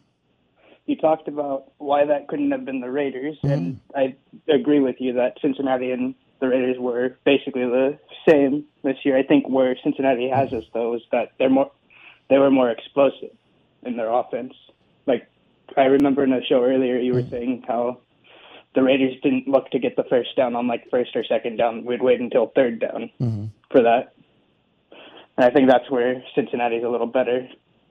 [0.91, 3.51] you talked about why that couldn't have been the Raiders, mm-hmm.
[3.51, 4.15] and I
[4.53, 9.17] agree with you that Cincinnati and the Raiders were basically the same this year.
[9.17, 11.71] I think where Cincinnati has us though is that they're more
[12.29, 13.35] they were more explosive
[13.83, 14.53] in their offense.
[15.07, 15.27] Like
[15.77, 17.31] I remember in a show earlier, you were mm-hmm.
[17.31, 17.99] saying how
[18.75, 21.85] the Raiders didn't look to get the first down on like first or second down.
[21.85, 23.45] We'd wait until third down mm-hmm.
[23.71, 24.13] for that.
[25.37, 27.47] And I think that's where Cincinnati's a little better,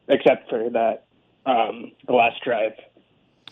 [0.08, 1.06] except for that
[1.46, 2.72] um, the last drive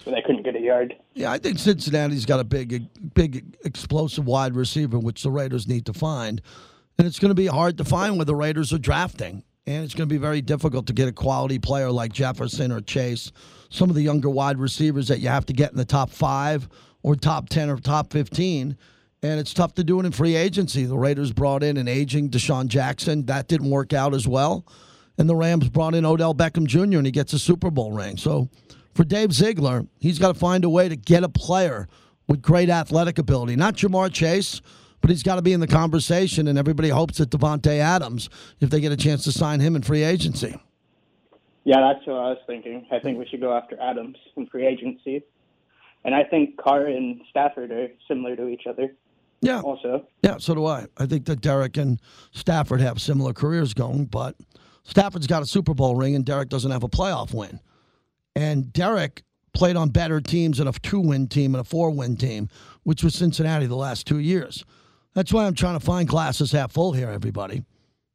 [0.05, 0.97] where they couldn't get a yard.
[1.15, 5.87] Yeah, I think Cincinnati's got a big, big explosive wide receiver, which the Raiders need
[5.87, 6.41] to find.
[6.99, 9.45] And it's going to be hard to find where the Raiders are drafting.
[9.67, 12.81] And it's going to be very difficult to get a quality player like Jefferson or
[12.81, 13.33] Chase,
[13.69, 16.69] some of the younger wide receivers that you have to get in the top five
[17.03, 18.77] or top 10 or top 15.
[19.23, 20.85] And it's tough to do it in free agency.
[20.85, 23.27] The Raiders brought in an aging DeSean Jackson.
[23.27, 24.65] That didn't work out as well.
[25.19, 28.17] And the Rams brought in Odell Beckham Jr., and he gets a Super Bowl ring.
[28.17, 28.49] So
[28.99, 31.87] for Dave Ziegler, he's got to find a way to get a player
[32.27, 33.55] with great athletic ability.
[33.55, 34.61] Not Ja'Marr Chase,
[35.01, 38.71] but he's got to be in the conversation, and everybody hopes that Davante Adams, if
[38.71, 40.61] they get a chance to sign him in free agency.
[41.63, 42.89] Yeah, that's what I was thinking.
[42.91, 45.23] I think we should go after Adams in free agency.
[46.05, 48.97] And I think Carr and Stafford are similar to each other.
[49.43, 49.61] Yeah.
[49.61, 50.09] Also.
[50.25, 50.87] Yeah, so do I.
[50.97, 52.01] I think that Derek and
[52.33, 54.35] Stafford have similar careers going, but
[54.83, 57.61] Stafford's got a Super Bowl ring and Derek doesn't have a playoff win.
[58.39, 62.17] And Derek played on better teams than a two win team and a four win
[62.17, 62.49] team,
[62.85, 64.65] which was Cincinnati the last two years.
[65.13, 67.65] That's why I'm trying to find glasses half full here, everybody.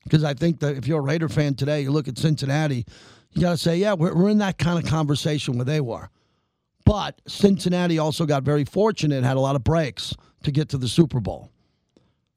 [0.05, 2.85] Because I think that if you're a Raider fan today, you look at Cincinnati,
[3.31, 6.09] you got to say, yeah, we're, we're in that kind of conversation where they were.
[6.85, 10.87] But Cincinnati also got very fortunate, had a lot of breaks to get to the
[10.87, 11.51] Super Bowl.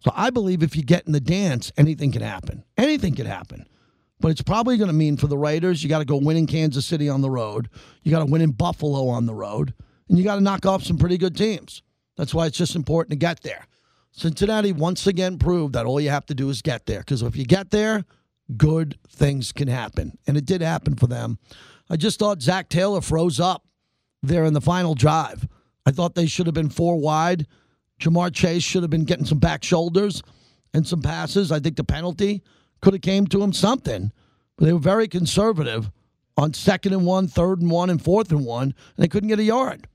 [0.02, 2.64] So I believe if you get in the dance, anything can happen.
[2.76, 3.68] Anything can happen.
[4.20, 6.46] But it's probably going to mean for the Raiders, you got to go win in
[6.46, 7.68] Kansas City on the road.
[8.02, 9.74] You got to win in Buffalo on the road.
[10.08, 11.82] And you got to knock off some pretty good teams.
[12.16, 13.66] That's why it's just important to get there.
[14.12, 17.00] Cincinnati once again proved that all you have to do is get there.
[17.00, 18.04] Because if you get there,
[18.56, 20.16] good things can happen.
[20.26, 21.38] And it did happen for them.
[21.90, 23.64] I just thought Zac Taylor froze up
[24.22, 25.46] there in the final drive.
[25.84, 27.46] I thought they should have been four wide.
[28.00, 30.22] Ja'Marr Chase should have been getting some back shoulders
[30.72, 31.52] and some passes.
[31.52, 32.42] I think the penalty
[32.80, 34.12] could have came to him something,
[34.56, 35.90] but they were very conservative
[36.36, 39.38] on second and one, third and one, and fourth and one, and they couldn't get
[39.38, 39.88] a yard.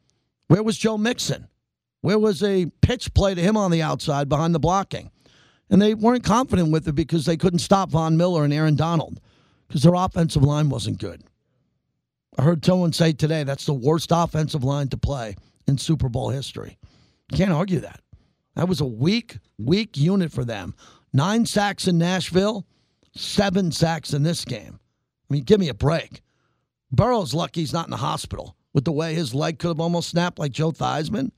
[0.48, 1.48] Where was Joe Mixon?
[2.02, 5.12] Where was a pitch play to him on the outside behind the blocking?
[5.70, 9.22] And they weren't confident with it because they couldn't stop Von Miller and Aaron Donald
[9.68, 11.24] because their offensive line wasn't good.
[12.38, 15.36] I heard someone say today that's the worst offensive line to play
[15.68, 16.78] in Super Bowl history.
[17.32, 18.02] Can't argue that.
[18.56, 20.76] That was a weak, weak unit for them.
[21.14, 22.66] Nine sacks in Nashville,
[23.14, 24.80] seven sacks in this game.
[25.30, 26.22] I mean, give me a break.
[26.92, 30.10] Burrow's lucky he's not in the hospital with the way his leg could have almost
[30.10, 31.32] snapped like Joe Theismann.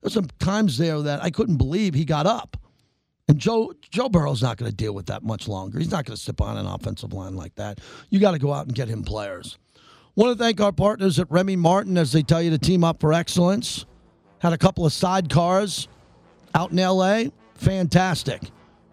[0.00, 2.56] There's some times there that I couldn't believe he got up.
[3.26, 5.78] And Joe Joe Burrow's not going to deal with that much longer.
[5.78, 7.80] He's not going to sit on an offensive line like that.
[8.10, 9.56] You got to go out and get him players.
[10.14, 13.00] Want to thank our partners at Remy Martin as they tell you to team up
[13.00, 13.86] for excellence.
[14.40, 15.88] Had a couple of sidecars
[16.54, 17.24] out in LA.
[17.54, 18.42] Fantastic.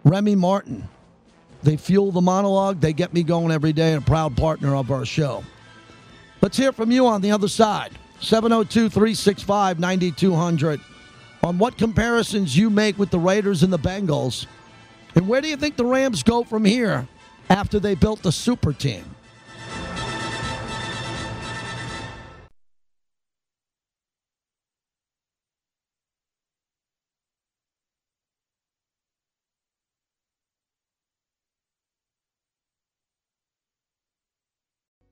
[0.05, 0.87] Remy Martin.
[1.63, 2.79] They fuel the monologue.
[2.79, 5.43] They get me going every day and a proud partner of our show.
[6.41, 7.91] Let's hear from you on the other side.
[8.19, 10.79] 702 365 9200
[11.43, 14.45] on what comparisons you make with the Raiders and the Bengals.
[15.15, 17.07] And where do you think the Rams go from here
[17.49, 19.03] after they built the super team?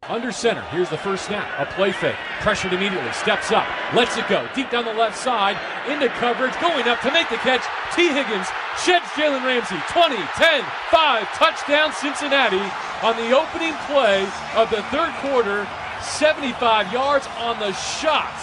[0.09, 0.61] Under center.
[0.73, 1.47] Here's the first snap.
[1.59, 2.15] A play fake.
[2.41, 3.11] Pressured immediately.
[3.13, 3.67] Steps up.
[3.93, 4.49] Lets it go.
[4.55, 5.55] Deep down the left side.
[5.87, 6.59] Into coverage.
[6.59, 7.61] Going up to make the catch.
[7.95, 8.09] T.
[8.09, 8.47] Higgins
[8.81, 9.77] sheds Jalen Ramsey.
[9.93, 11.27] 20, 10, 5.
[11.37, 12.65] Touchdown Cincinnati
[13.03, 15.67] on the opening play of the third quarter.
[16.01, 18.33] 75 yards on the shot.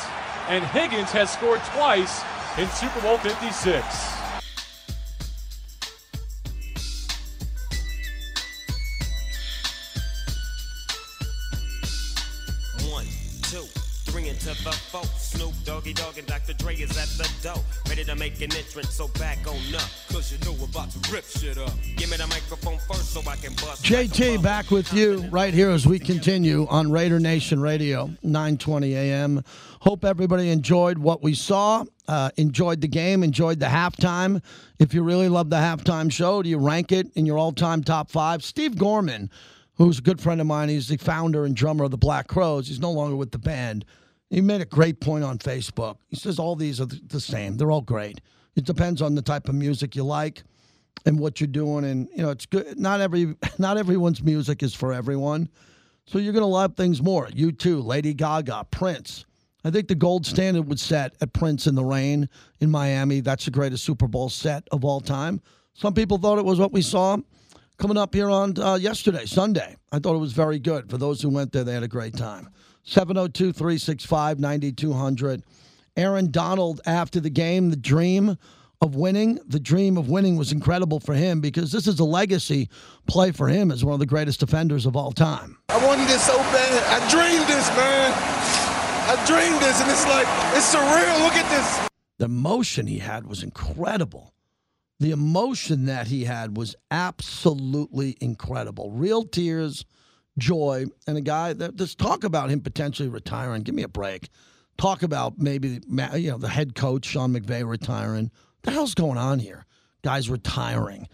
[0.49, 2.23] And Higgins has scored twice
[2.59, 4.16] in Super Bowl 56.
[14.67, 15.05] The four.
[15.17, 16.53] Snoop Doggy Dogg and Dr.
[16.55, 17.63] Dre is at the door.
[17.89, 19.89] Ready to make an entrance, so back on up.
[20.09, 21.71] Cause you know we're about to rip shit up.
[21.97, 23.85] Give me the microphone first so I can bust.
[23.85, 29.45] JT back with you right here as we continue on Raider Nation Radio, 920 a.m.
[29.83, 34.43] Hope everybody enjoyed what we saw, uh, enjoyed the game, enjoyed the halftime.
[34.81, 37.85] If you really love the halftime show, do you rank it in your all time
[37.85, 38.43] top five?
[38.43, 39.31] Steve Gorman,
[39.77, 42.67] who's a good friend of mine, he's the founder and drummer of the Black Crowes.
[42.67, 43.85] He's no longer with the band.
[44.31, 45.97] He made a great point on Facebook.
[46.09, 47.57] He says all these are the same.
[47.57, 48.21] They're all great.
[48.57, 50.43] It depends on the type of music you like
[51.05, 54.75] and what you're doing and you know it's good not every not everyone's music is
[54.75, 55.47] for everyone
[56.07, 59.27] so you're going to love things more you too lady gaga prince
[59.63, 62.27] i think the gold standard was set at prince in the rain
[62.61, 65.39] in miami that's the greatest super bowl set of all time
[65.75, 67.19] some people thought it was what we saw
[67.79, 69.77] coming up here on uh, yesterday, Sunday.
[69.93, 70.91] I thought it was very good.
[70.91, 72.49] For those who went there, they had a great time.
[72.87, 75.43] 702 365 9200.
[75.97, 78.39] Aaron Donald, after the game, the dream
[78.81, 82.69] of winning, the dream of winning was incredible for him because this is a legacy
[83.07, 85.59] play for him as one of the greatest defenders of all time.
[85.69, 87.03] I wanted this so bad.
[87.03, 88.13] I dreamed this, man.
[89.09, 91.25] I dreamed this, and it's like, it's surreal.
[91.25, 91.89] Look at this.
[92.19, 94.33] The emotion he had was incredible.
[95.01, 98.91] The emotion that he had was absolutely incredible.
[98.91, 99.85] Real tears,
[100.39, 103.63] joy, and a guy that just talk about him potentially retiring.
[103.63, 104.29] Give me a break.
[104.79, 108.25] Talk about maybe you know the head coach Sean McVay retiring.
[108.25, 109.65] What the hell's going on here?
[110.03, 111.09] Guys retiring.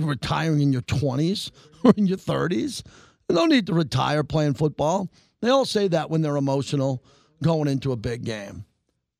[0.00, 1.50] Retiring in your 20s
[1.84, 2.82] or in your 30s.
[3.30, 5.08] No need to retire playing football.
[5.40, 7.04] They all say that when they're emotional
[7.42, 8.64] going into a big game.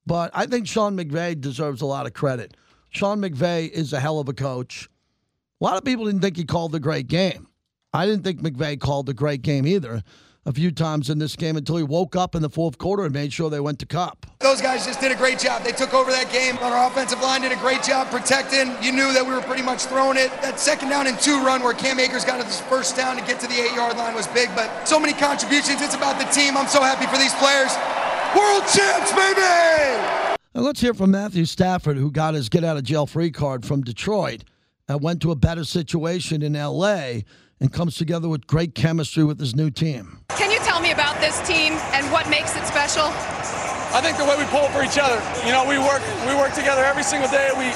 [0.07, 2.57] But I think Sean McVay deserves a lot of credit.
[2.91, 4.89] Sean McVay is a hell of a coach.
[5.61, 7.48] A lot of people didn't think he called the great game.
[7.93, 10.03] I didn't think McVay called a great game either
[10.45, 13.13] a few times in this game until he woke up in the fourth quarter and
[13.13, 14.27] made sure they went to Kupp.
[14.41, 15.63] Those guys just did a great job.
[15.63, 16.57] They took over that game.
[16.59, 18.73] Our offensive line did a great job protecting.
[18.83, 20.31] You knew that we were pretty much throwing it.
[20.43, 23.41] That second down and two run where Cam Akers got his first down to get
[23.41, 25.83] to the eight yard line was big, but so many contributions.
[25.83, 26.57] It's about the team.
[26.57, 27.73] I'm so happy for these players.
[28.37, 30.37] World champs, baby!
[30.55, 33.65] And let's hear from Matthew Stafford, who got his get out of jail free card
[33.65, 34.45] from Detroit
[34.89, 37.21] and went to a better situation in LA
[37.61, 40.21] and comes together with great chemistry with his new team.
[40.31, 43.11] Can you tell me about this team and what makes it special?
[43.89, 45.17] I think the way we pull for each other.
[45.49, 47.49] You know, we work we work together every single day.
[47.57, 47.73] We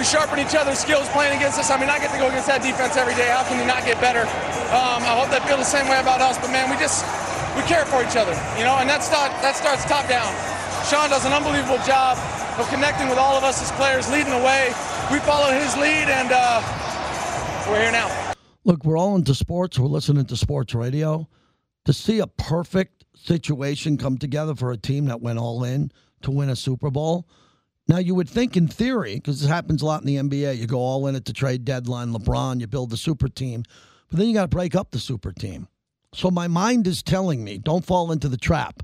[0.00, 1.70] we sharpen each other's skills playing against us.
[1.70, 3.28] I mean, I get to go against that defense every day.
[3.28, 4.24] How can you not get better?
[4.72, 6.40] Um, I hope they feel the same way about us.
[6.40, 7.04] But man, we just
[7.54, 8.32] we care for each other.
[8.56, 10.32] You know, and that start that starts top down.
[10.88, 12.16] Sean does an unbelievable job
[12.56, 14.72] of connecting with all of us as players, leading the way.
[15.12, 16.64] We follow his lead, and uh,
[17.68, 18.23] we're here now.
[18.66, 19.78] Look, we're all into sports.
[19.78, 21.28] We're listening to sports radio.
[21.84, 26.30] To see a perfect situation come together for a team that went all in to
[26.30, 27.28] win a Super Bowl.
[27.88, 30.66] Now, you would think in theory, because this happens a lot in the NBA, you
[30.66, 33.62] go all in at the trade deadline, LeBron, you build the super team,
[34.08, 35.68] but then you got to break up the super team.
[36.14, 38.82] So my mind is telling me don't fall into the trap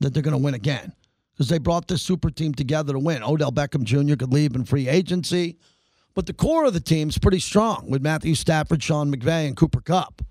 [0.00, 0.92] that they're going to win again
[1.32, 3.22] because they brought this super team together to win.
[3.22, 4.16] Odell Beckham Jr.
[4.16, 5.58] could leave in free agency.
[6.14, 9.80] But the core of the team's pretty strong with Matthew Stafford, Sean McVay, and Cooper
[9.80, 10.22] Kupp.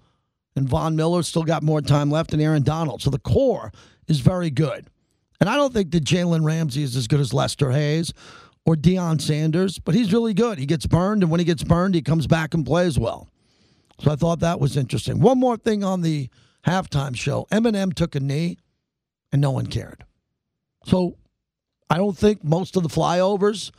[0.56, 3.02] And Von Miller still got more time left than Aaron Donald.
[3.02, 3.72] So the core
[4.08, 4.88] is very good.
[5.40, 8.14] And I don't think that Jalen Ramsey is as good as Lester Hayes
[8.66, 10.60] or Deion Sanders, but he's really good.
[10.60, 13.28] He gets burned, and when he gets burned, he comes back and plays well.
[14.00, 15.20] So I thought that was interesting.
[15.20, 16.30] One more thing on the
[16.66, 18.58] halftime show Eminem took a knee,
[19.32, 20.06] and no one cared.
[20.86, 21.18] So
[21.90, 23.72] I don't think most of the flyovers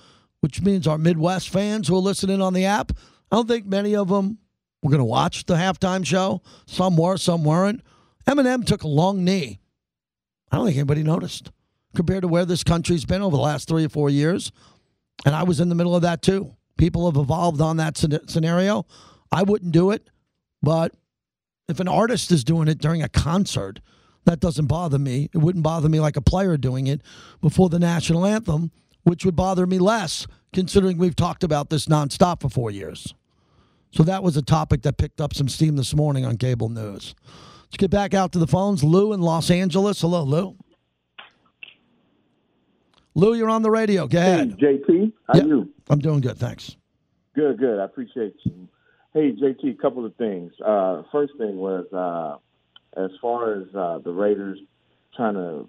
[0.43, 2.91] which means our Midwest fans who are listening on the app,
[3.31, 4.39] I don't think many of them
[4.83, 6.43] were going to watch the halftime show.
[6.67, 7.81] Some were, some weren't.
[8.27, 9.61] Eminem took a long knee.
[10.51, 11.53] I don't think anybody noticed
[11.95, 14.51] compared to where this country's been over the last three or four years.
[15.25, 16.57] And I was in the middle of that too.
[16.77, 18.85] People have evolved on that scenario.
[19.31, 20.11] I wouldn't do it,
[20.61, 20.93] but
[21.69, 23.79] if an artist is doing it during a concert,
[24.25, 25.31] that doesn't bother me.
[25.33, 27.03] It wouldn't bother me like a player doing it
[27.41, 28.73] before the national anthem
[29.05, 33.15] which would bother me less considering we've talked about this nonstop for four years.
[33.91, 37.15] So that was a topic that picked up some steam this morning on cable news.
[37.65, 38.83] Let's get back out to the phones.
[38.85, 40.01] Lou in Los Angeles.
[40.01, 40.57] Hello, Lou.
[43.15, 44.07] Lou, you're on the radio.
[44.07, 44.57] Go ahead.
[44.59, 45.13] Hey, JT.
[45.27, 45.47] How yep.
[45.47, 45.73] you?
[45.91, 46.77] I'm doing good, thanks.
[47.35, 47.79] Good, good.
[47.79, 48.69] I appreciate you.
[49.13, 50.53] Hey, JT, a couple of things.
[50.65, 54.59] Uh, first thing was uh, as far as uh, the Raiders
[55.15, 55.69] trying to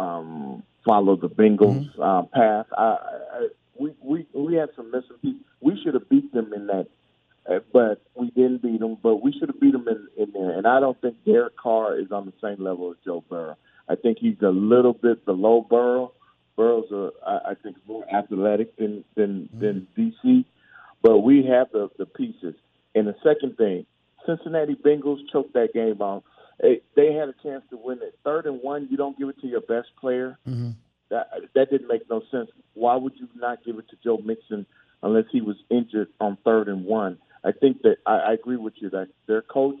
[0.00, 2.02] um, follow the Bengals mm-hmm.
[2.02, 2.66] uh, path.
[2.76, 5.42] I, I, we we we had some missing pieces.
[5.60, 6.86] We should have beat them in that,
[7.50, 8.96] uh, but we didn't beat them.
[9.02, 10.56] But we should have beat them in, in there.
[10.56, 13.56] And I don't think Derek Carr is on the same level as Joe Burrow.
[13.88, 16.12] I think he's a little bit below Burrow.
[16.56, 19.60] Burrow's a, I, I think more athletic than than mm-hmm.
[19.60, 20.44] than DC,
[21.02, 22.54] but we have the the pieces.
[22.94, 23.84] And the second thing,
[24.24, 26.00] Cincinnati Bengals choked that game
[26.60, 28.18] they had a chance to win it.
[28.24, 30.38] Third and one, you don't give it to your best player.
[30.48, 30.70] Mm-hmm.
[31.10, 32.50] That that didn't make no sense.
[32.74, 34.66] Why would you not give it to Joe Mixon
[35.02, 37.18] unless he was injured on third and one?
[37.44, 39.80] I think that I, I agree with you that their coach,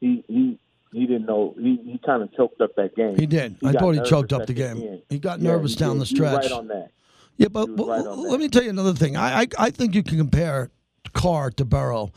[0.00, 0.58] he he
[0.92, 3.16] he didn't know he, he kind of choked up that game.
[3.16, 3.56] He did.
[3.60, 4.78] He I thought he choked up the game.
[4.78, 6.02] The he got yeah, nervous he down did.
[6.02, 6.42] the stretch.
[6.42, 6.90] right on that.
[7.38, 9.16] Yeah, but right let me tell you another thing.
[9.16, 10.70] I, I I think you can compare
[11.12, 12.12] Carr to Burrow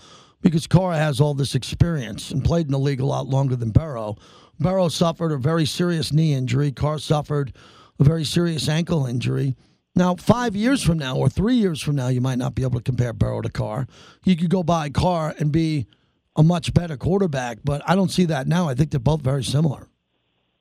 [0.46, 3.72] because Carr has all this experience and played in the league a lot longer than
[3.72, 4.16] Burrow.
[4.60, 6.72] Burrow suffered a very serious knee injury.
[6.72, 7.52] Carr suffered
[8.00, 9.56] a very serious ankle injury.
[9.96, 12.80] Now, five years from now or three years from now, you might not be able
[12.80, 13.88] to compare Burrow to Carr.
[14.24, 15.88] You could go by Carr and be
[16.36, 18.70] a much better quarterback, but I don't see that now.
[18.70, 19.88] I think they're both very similar.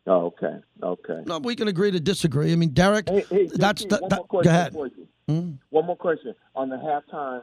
[0.06, 1.22] Oh, okay, okay.
[1.26, 2.52] No, we can agree to disagree.
[2.52, 4.72] I mean, Derek, Hey, hey, that's JT, the, one that, go question ahead.
[4.72, 5.08] for you.
[5.28, 7.42] Mm, One more question on the halftime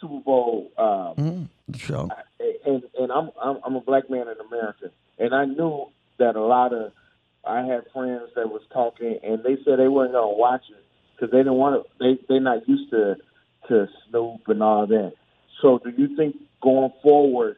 [0.00, 0.70] Super Bowl.
[0.78, 2.08] Um, mm, show.
[2.66, 5.86] and and I'm, I'm I'm a black man in America, and I knew
[6.18, 6.92] that a lot of
[7.44, 10.84] I had friends that was talking, and they said they weren't gonna watch it
[11.14, 11.90] because they didn't want to.
[11.98, 13.16] They they're not used to
[13.68, 15.14] to Snoop and all that.
[15.62, 17.56] So, do you think going forward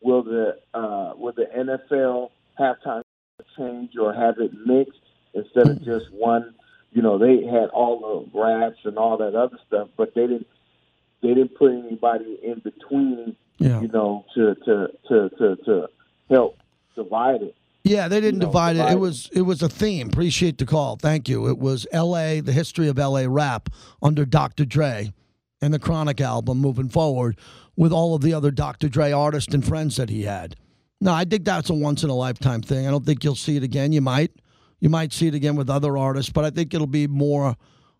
[0.00, 3.02] will the uh, will the NFL halftime
[3.56, 5.00] change or have it mixed
[5.34, 6.54] instead of just one?
[6.92, 10.48] You know, they had all the raps and all that other stuff, but they didn't
[11.22, 13.36] they didn't put anybody in between.
[13.58, 13.80] Yeah.
[13.80, 15.86] You know, to to to to, to
[16.30, 16.56] help
[16.94, 17.54] divide it.
[17.82, 18.80] Yeah, they didn't know, divide it.
[18.80, 20.08] It divide- was it was a theme.
[20.08, 20.96] Appreciate the call.
[20.96, 21.48] Thank you.
[21.48, 22.40] It was L.A.
[22.40, 23.28] The history of L.A.
[23.28, 23.68] rap
[24.02, 24.64] under Dr.
[24.64, 25.12] Dre
[25.62, 27.36] and the Chronic album moving forward
[27.76, 28.88] with all of the other Dr.
[28.88, 30.56] Dre artists and friends that he had.
[31.00, 32.86] No, I think that's a once in a lifetime thing.
[32.86, 33.92] I don't think you'll see it again.
[33.92, 34.32] You might,
[34.80, 37.56] you might see it again with other artists, but I think it'll be more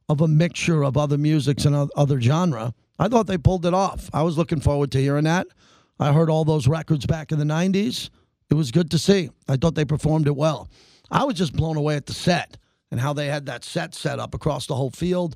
[0.09, 2.75] of a mixture of other musics and other genre.
[3.01, 4.11] I thought they pulled it off.
[4.13, 5.47] I was looking forward to hearing that.
[5.99, 8.11] I heard all those records back in the '90s.
[8.51, 9.31] It was good to see.
[9.49, 10.69] I thought they performed it well.
[11.11, 12.59] I was just blown away at the set
[12.91, 15.35] and how they had that set set up across the whole field,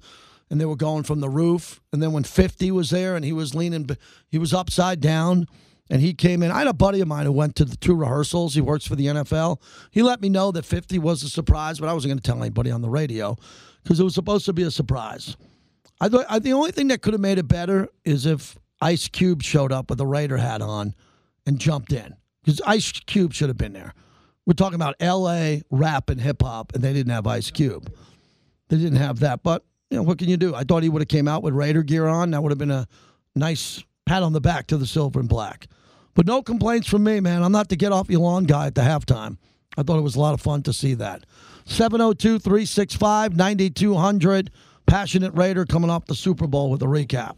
[0.50, 1.80] and they were going from the roof.
[1.90, 3.88] And then when 50 was there and he was leaning,
[4.28, 5.46] he was upside down.
[5.90, 6.50] And he came in.
[6.50, 8.54] I had a buddy of mine who went to the two rehearsals.
[8.54, 9.60] He works for the NFL.
[9.90, 12.40] He let me know that 50 was a surprise, but I wasn't going to tell
[12.40, 13.36] anybody on the radio
[13.82, 15.36] because it was supposed to be a surprise.
[16.00, 19.08] I thought I, the only thing that could have made it better is if Ice
[19.08, 20.94] Cube showed up with a Raider hat on
[21.46, 23.94] and jumped in because Ice Cube should have been there.
[24.46, 25.62] We're talking about L.A.
[25.70, 27.90] rap and hip hop, and they didn't have Ice Cube.
[28.68, 30.54] They didn't have that, but you know what can you do?
[30.54, 32.32] I thought he would have came out with Raider gear on.
[32.32, 32.86] That would have been a
[33.34, 35.68] nice pat on the back to the silver and black.
[36.14, 37.42] But no complaints from me, man.
[37.42, 39.38] I'm not the get off your lawn guy at the halftime.
[39.76, 41.24] I thought it was a lot of fun to see that.
[41.64, 44.50] 702 365 9200.
[44.86, 47.36] Passionate Raider coming off the Super Bowl with a recap.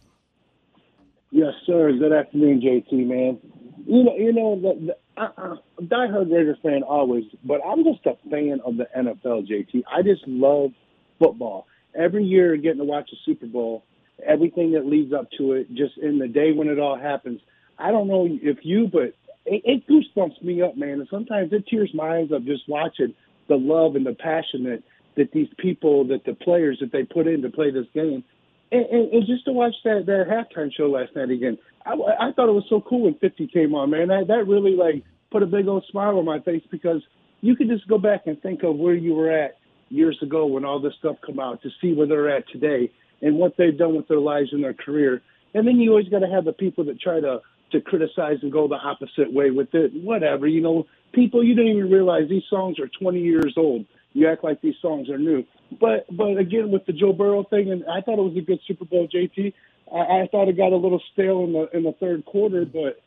[1.30, 1.92] Yes, sir.
[1.92, 3.38] Good afternoon, JT, man.
[3.86, 8.16] You know, you know, the, the, I'm diehard Raiders fan always, but I'm just a
[8.30, 9.84] fan of the NFL, JT.
[9.90, 10.70] I just love
[11.18, 11.66] football.
[11.94, 13.84] Every year, getting to watch the Super Bowl,
[14.24, 17.40] everything that leads up to it, just in the day when it all happens.
[17.78, 19.14] I don't know if you, but
[19.46, 21.00] it, it goosebumps me up, man.
[21.00, 23.14] And sometimes it tears my eyes up just watching
[23.48, 24.82] the love and the passion that
[25.16, 28.24] that these people, that the players that they put in to play this game.
[28.72, 32.32] And, and, and just to watch that that halftime show last night again, I, I
[32.32, 34.08] thought it was so cool when 50 came on, man.
[34.08, 37.02] That that really like put a big old smile on my face because
[37.40, 39.58] you could just go back and think of where you were at
[39.88, 42.90] years ago when all this stuff come out to see where they're at today
[43.22, 45.22] and what they've done with their lives and their career.
[45.54, 47.40] And then you always got to have the people that try to
[47.72, 49.92] to criticize and go the opposite way with it.
[49.92, 53.86] Whatever, you know, people you don't even realize these songs are 20 years old.
[54.16, 55.44] You act like these songs are new.
[55.78, 58.60] But but again, with the Joe Burrow thing, and I thought it was a good
[58.66, 59.52] Super Bowl, JT.
[59.92, 62.98] I, I thought it got a little stale in the in the third quarter, but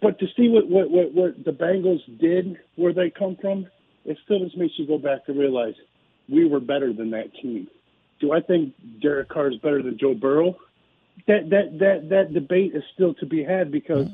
[0.00, 3.66] but to see what what what, what the Bengals did, where they come from,
[4.06, 5.74] it still just makes you go back and realize
[6.26, 7.68] we were better than that team.
[8.18, 10.56] Do I think Derek Carr is better than Joe Burrow?
[11.26, 14.08] That that that that debate is still to be had because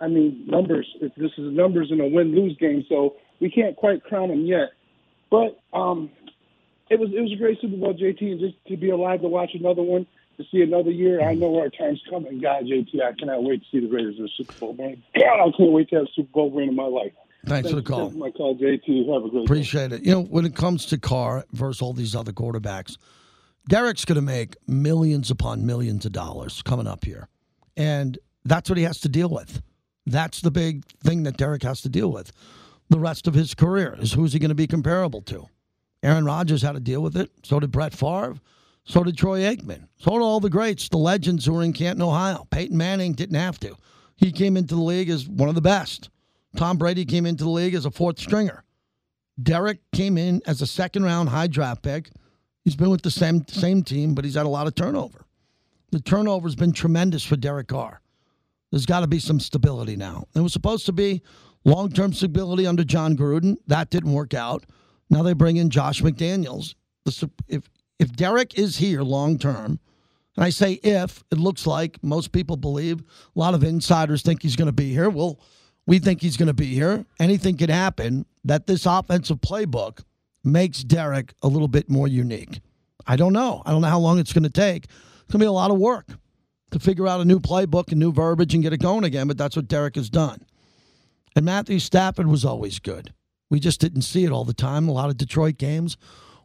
[0.00, 0.88] I mean numbers.
[1.00, 4.70] This is numbers in a win lose game, so we can't quite crown them yet.
[5.30, 6.10] But um,
[6.90, 9.28] it was it was a great Super Bowl, JT, and just to be alive to
[9.28, 10.06] watch another one,
[10.36, 11.20] to see another year.
[11.20, 13.02] I know our time's coming, God, JT.
[13.02, 15.02] I cannot wait to see the Raiders in the Super Bowl, man.
[15.14, 17.12] God, I can't wait to have a Super Bowl win in my life.
[17.46, 18.10] Thanks for the call.
[18.10, 19.12] My call, JT.
[19.12, 19.44] Have a great day.
[19.44, 20.04] Appreciate it.
[20.04, 22.96] You know, when it comes to Carr versus all these other quarterbacks,
[23.68, 27.28] Derek's going to make millions upon millions of dollars coming up here.
[27.76, 29.62] And that's what he has to deal with.
[30.06, 32.32] That's the big thing that Derek has to deal with.
[32.88, 35.46] The rest of his career is who's he going to be comparable to?
[36.02, 37.30] Aaron Rodgers had to deal with it.
[37.42, 38.36] So did Brett Favre.
[38.84, 39.88] So did Troy Aikman.
[39.98, 42.46] So did all the greats, the legends who were in Canton, Ohio.
[42.50, 43.76] Peyton Manning didn't have to.
[44.16, 46.10] He came into the league as one of the best.
[46.56, 48.62] Tom Brady came into the league as a fourth stringer.
[49.42, 52.10] Derek came in as a second round high draft pick.
[52.64, 55.26] He's been with the same same team, but he's had a lot of turnover.
[55.90, 58.00] The turnover's been tremendous for Derek Carr.
[58.70, 60.26] There's got to be some stability now.
[60.34, 61.22] It was supposed to be
[61.66, 63.56] long term stability under Jon Gruden.
[63.66, 64.64] That didn't work out.
[65.10, 66.74] Now they bring in Josh McDaniels.
[67.48, 69.78] If if Derek is here long term,
[70.36, 74.42] and I say if, it looks like most people believe, a lot of insiders think
[74.42, 75.08] he's going to be here.
[75.08, 75.40] Well,
[75.86, 77.06] we think he's going to be here.
[77.18, 78.26] Anything can happen.
[78.44, 80.02] That this offensive playbook
[80.44, 82.60] makes Derek a little bit more unique.
[83.06, 83.62] I don't know.
[83.64, 84.84] I don't know how long it's going to take.
[84.84, 86.06] It's going to be a lot of work
[86.70, 89.38] to figure out a new playbook and new verbiage and get it going again, but
[89.38, 90.44] that's what Derek has done.
[91.36, 93.12] And Matthew Stafford was always good.
[93.50, 94.88] We just didn't see it all the time.
[94.88, 95.98] A lot of Detroit games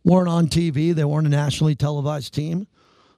[0.03, 2.67] weren't on TV, they weren't a nationally televised team.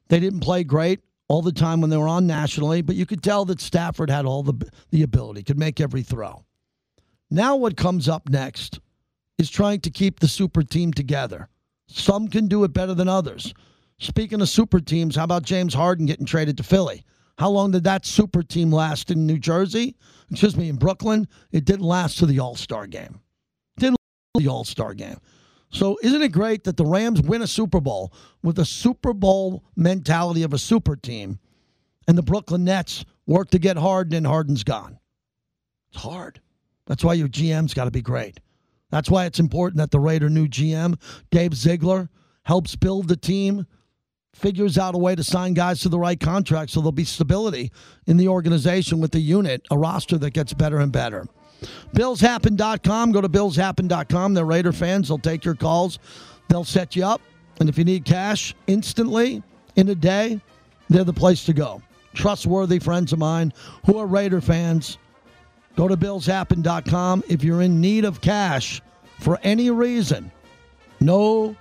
[0.09, 3.23] They didn't play great all the time when they were on nationally, but you could
[3.23, 6.45] tell that Stafford had all the, the ability, could make every throw.
[7.31, 8.79] Now, what comes up next
[9.39, 11.49] is trying to keep the super team together.
[11.87, 13.53] Some can do it better than others.
[13.97, 17.05] Speaking of super teams, how about James Harden getting traded to Philly?
[17.37, 19.95] How long did that super team last in New Jersey?
[20.29, 21.27] Excuse me, in Brooklyn?
[21.51, 23.21] It didn't last to the All Star game.
[23.77, 23.97] Didn't
[24.35, 25.17] last the All Star game.
[25.71, 28.13] So isn't it great that the Rams win a Super Bowl
[28.43, 31.39] with a Super Bowl mentality of a super team,
[32.07, 34.99] and the Brooklyn Nets work to get Harden and Harden's gone?
[35.91, 36.39] It's hard.
[36.85, 38.39] That's why your GM's got to be great.
[38.91, 40.99] That's why it's important that the Raider new GM,
[41.31, 42.09] Dave Ziegler,
[42.43, 43.65] helps build the team,
[44.33, 47.71] figures out a way to sign guys to the right contract so there'll be stability
[48.07, 51.27] in the organization with the unit, a roster that gets better and better.
[51.95, 53.11] BillsHappen.com.
[53.11, 54.33] Go to BillsHappen.com.
[54.33, 55.07] They're Raider fans.
[55.07, 55.99] They'll take your calls.
[56.49, 57.21] They'll set you up.
[57.59, 59.43] And if you need cash instantly
[59.75, 60.41] in a day,
[60.89, 61.81] they're the place to go.
[62.13, 63.53] Trustworthy friends of mine
[63.85, 64.97] who are Raider fans.
[65.75, 67.23] Go to BillsHappen.com.
[67.27, 68.81] If you're in need of cash
[69.19, 70.31] for any reason,
[70.99, 71.55] no,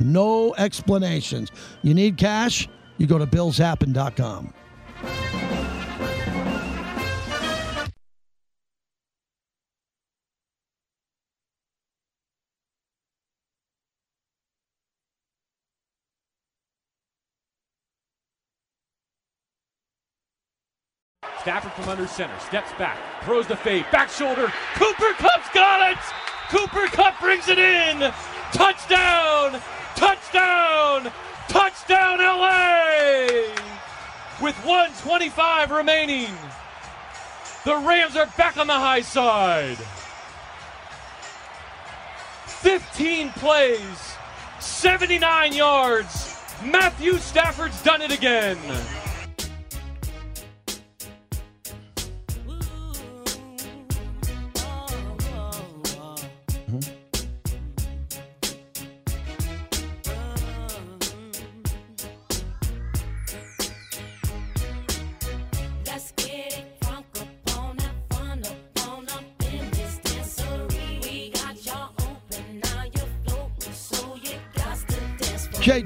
[0.00, 1.50] no explanations.
[1.82, 2.68] You need cash,
[2.98, 4.54] you go to BillsHappen.com.
[21.48, 24.52] Stafford from under center, steps back, throws the fade, back shoulder.
[24.74, 25.98] Cooper Kupp's got it!
[26.50, 28.00] Cooper Kupp brings it in!
[28.52, 29.58] Touchdown!
[29.94, 31.10] Touchdown!
[31.48, 33.54] Touchdown LA!
[34.48, 36.30] With 125 remaining,
[37.66, 39.76] the Rams are back on the high side.
[42.46, 44.14] 15 plays,
[44.58, 46.40] 79 yards.
[46.64, 48.56] Matthew Stafford's done it again.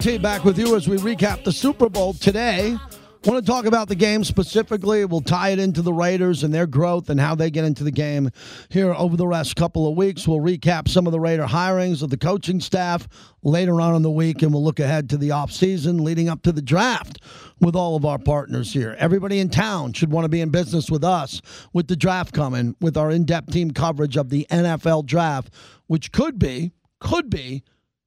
[0.03, 2.77] Back with you as we recap the Super Bowl today.
[3.25, 5.05] Want to talk about the game specifically.
[5.05, 7.93] We'll tie it into the Raiders and their growth and how they get into the
[7.93, 8.31] game
[8.69, 10.27] here over the last couple of weeks.
[10.27, 13.07] We'll recap some of the Raider hirings of the coaching staff
[13.45, 16.53] later on in the week, and we'll look ahead to the offseason leading up to
[16.53, 17.21] the draft
[17.61, 18.97] with all of our partners here.
[18.99, 21.41] Everybody in town should want to be in business with us
[21.73, 25.55] with the draft coming, with our in depth team coverage of the NFL draft,
[25.87, 27.63] which could be, could be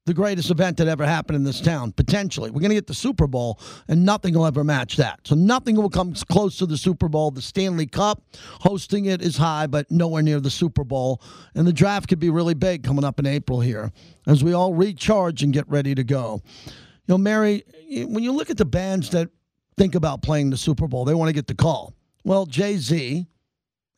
[0.05, 2.51] the greatest event that ever happened in this town, potentially.
[2.51, 5.19] We're going to get the Super Bowl, and nothing will ever match that.
[5.23, 7.31] So nothing will come close to the Super Bowl.
[7.31, 8.21] The Stanley Cup,
[8.61, 11.21] hosting it is high, but nowhere near the Super Bowl.
[11.55, 13.91] And the draft could be really big coming up in April here
[14.27, 16.41] as we all recharge and get ready to go.
[16.65, 19.29] You know, Mary, when you look at the bands that
[19.75, 21.95] think about playing the Super Bowl, they want to get the call.
[22.23, 23.25] Well, Jay Z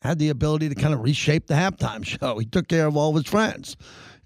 [0.02, 2.38] had the ability to kind of reshape the halftime show.
[2.38, 3.76] He took care of all of his friends,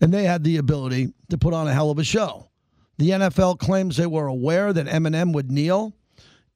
[0.03, 2.51] and they had the ability to put on a hell of a show.
[2.99, 5.95] The NFL claims they were aware that Eminem would kneel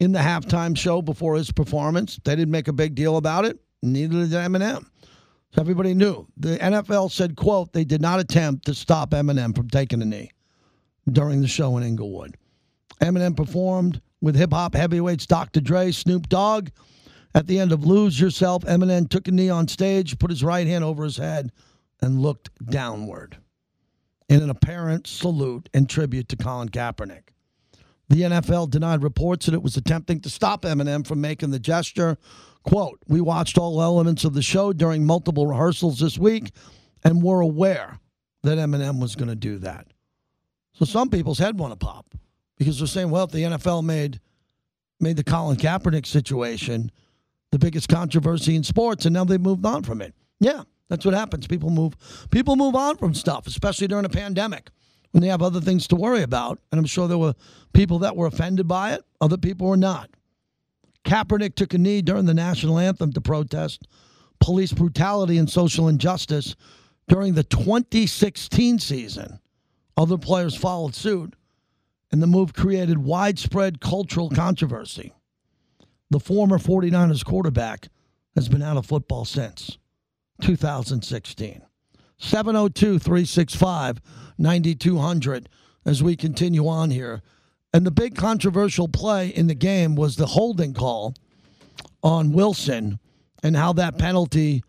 [0.00, 2.18] in the halftime show before his performance.
[2.24, 4.84] They didn't make a big deal about it, neither did Eminem.
[5.54, 6.26] So everybody knew.
[6.36, 10.32] The NFL said, quote, they did not attempt to stop Eminem from taking a knee
[11.10, 12.36] during the show in Inglewood.
[13.00, 15.60] Eminem performed with hip hop heavyweights Dr.
[15.60, 16.68] Dre, Snoop Dogg.
[17.34, 20.66] At the end of Lose Yourself, Eminem took a knee on stage, put his right
[20.66, 21.52] hand over his head,
[22.00, 23.38] and looked downward
[24.28, 27.28] in an apparent salute and tribute to Colin Kaepernick.
[28.08, 32.18] The NFL denied reports that it was attempting to stop Eminem from making the gesture.
[32.62, 36.52] Quote, We watched all elements of the show during multiple rehearsals this week
[37.04, 37.98] and were aware
[38.42, 39.88] that Eminem was going to do that.
[40.72, 42.06] So some people's head want to pop
[42.58, 44.20] because they're saying, well, if the NFL made
[45.00, 46.90] made the Colin Kaepernick situation
[47.52, 50.14] the biggest controversy in sports, and now they've moved on from it.
[50.40, 51.46] Yeah, that's what happens.
[51.46, 51.94] People move
[52.30, 54.70] people move on from stuff, especially during a pandemic
[55.12, 56.60] when they have other things to worry about.
[56.70, 57.34] And I'm sure there were
[57.72, 60.10] people that were offended by it, other people were not.
[61.04, 63.86] Kaepernick took a knee during the national anthem to protest
[64.40, 66.56] police brutality and social injustice
[67.08, 69.38] during the 2016 season.
[69.96, 71.34] Other players followed suit.
[72.12, 75.12] and the move created widespread cultural controversy.
[76.10, 77.88] The former 49ers quarterback
[78.36, 79.76] has been out of football since
[80.40, 81.62] 2016.
[82.18, 84.00] 702 365
[84.38, 85.48] 9200
[85.84, 87.22] as we continue on here.
[87.72, 91.14] And the big controversial play in the game was the holding call
[92.02, 92.98] on Wilson
[93.42, 94.62] and how that penalty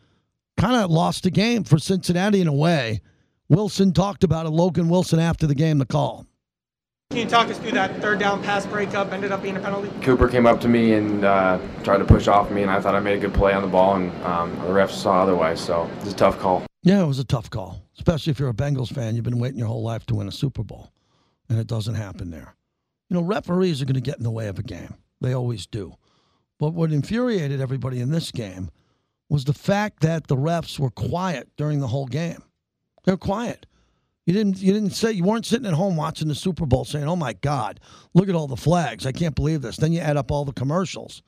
[0.57, 3.01] kind of lost the game for Cincinnati in a way.
[3.49, 6.26] Wilson talked about it, Logan Wilson, after the game, the call.
[7.17, 9.11] Can you talk us through that third down pass breakup?
[9.11, 9.89] Ended up being a penalty.
[10.03, 12.93] Cooper came up to me and uh, tried to push off me, and I thought
[12.93, 15.59] I made a good play on the ball, and um, the refs saw otherwise.
[15.59, 16.63] So it's a tough call.
[16.83, 19.15] Yeah, it was a tough call, especially if you're a Bengals fan.
[19.15, 20.91] You've been waiting your whole life to win a Super Bowl,
[21.49, 22.55] and it doesn't happen there.
[23.09, 24.93] You know, referees are going to get in the way of a game.
[25.19, 25.95] They always do.
[26.59, 28.69] But what infuriated everybody in this game
[29.27, 32.43] was the fact that the refs were quiet during the whole game.
[33.05, 33.65] They're quiet.
[34.27, 37.07] You didn't you didn't say you weren't sitting at home watching the Super Bowl saying,
[37.07, 37.79] "Oh my God,
[38.13, 39.05] look at all the flags!
[39.05, 41.23] I can't believe this." Then you add up all the commercials,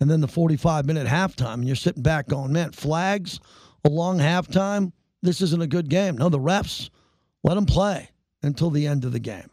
[0.00, 3.38] and then the 45 minute halftime, and you're sitting back going, "Man, flags
[3.84, 4.90] along halftime.
[5.22, 6.90] This isn't a good game." No, the refs
[7.44, 8.10] let them play
[8.42, 9.48] until the end of the game.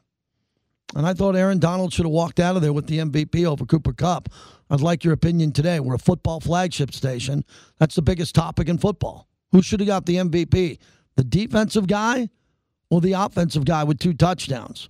[0.95, 3.63] And I thought Aaron Donald should have walked out of there with the MVP over
[3.63, 4.29] Cooper Kupp.
[4.71, 5.79] I'd like your opinion today.
[5.79, 7.45] We're a football flagship station.
[7.77, 9.27] That's the biggest topic in football.
[9.51, 10.79] Who should have got the MVP?
[11.15, 12.29] The defensive guy
[12.89, 14.89] or the offensive guy with two touchdowns?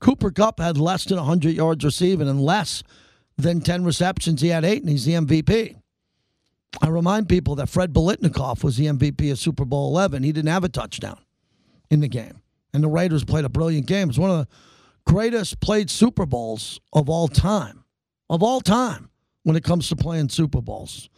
[0.00, 2.82] Cooper Kupp had less than 100 yards receiving and less
[3.36, 4.40] than 10 receptions.
[4.40, 5.76] He had eight, and he's the MVP.
[6.80, 10.22] I remind people that Fred Biletnikoff was the MVP of Super Bowl 11.
[10.22, 11.18] He didn't have a touchdown
[11.90, 12.40] in the game.
[12.72, 14.08] And the Raiders played a brilliant game.
[14.08, 14.48] It's one of the
[15.04, 17.84] greatest played Super Bowls of all time.
[18.30, 19.10] Of all time
[19.42, 21.10] when it comes to playing Super Bowls.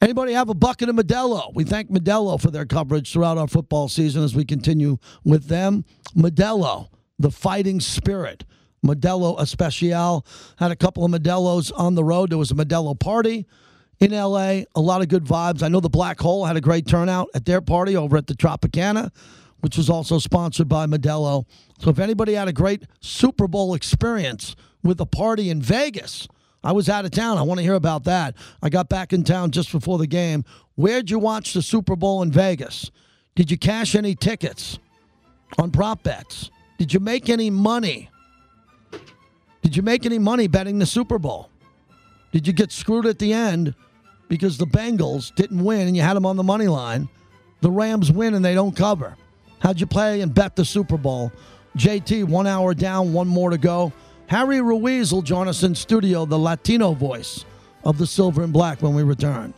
[0.00, 1.52] Anybody have a bucket of Modelo?
[1.54, 5.84] We thank Modelo for their coverage throughout our football season as we continue with them.
[6.16, 6.88] Modelo,
[7.18, 8.44] the fighting spirit.
[8.86, 10.24] Modelo Especial
[10.58, 12.30] had a couple of Modelos on the road.
[12.30, 13.46] There was a Modelo party
[13.98, 14.62] in LA.
[14.76, 15.64] A lot of good vibes.
[15.64, 18.34] I know the Black Hole had a great turnout at their party over at the
[18.34, 19.10] Tropicana,
[19.62, 21.44] which was also sponsored by Modelo.
[21.80, 26.28] So if anybody had a great Super Bowl experience with a party in Vegas,
[26.62, 27.38] I was out of town.
[27.38, 28.34] I want to hear about that.
[28.62, 30.44] I got back in town just before the game.
[30.74, 32.90] Where'd you watch the Super Bowl in Vegas?
[33.34, 34.78] Did you cash any tickets
[35.58, 36.50] on prop bets?
[36.78, 38.10] Did you make any money?
[39.62, 41.50] Did you make any money betting the Super Bowl?
[42.32, 43.74] Did you get screwed at the end
[44.28, 47.08] because the Bengals didn't win and you had them on the money line?
[47.60, 49.16] The Rams win and they don't cover.
[49.60, 51.32] How'd you play and bet the Super Bowl?
[51.76, 53.92] JT, one hour down, one more to go.
[54.28, 57.46] Harry Ruiz will join us in studio, the Latino voice
[57.82, 59.54] of the Silver and Black when we return.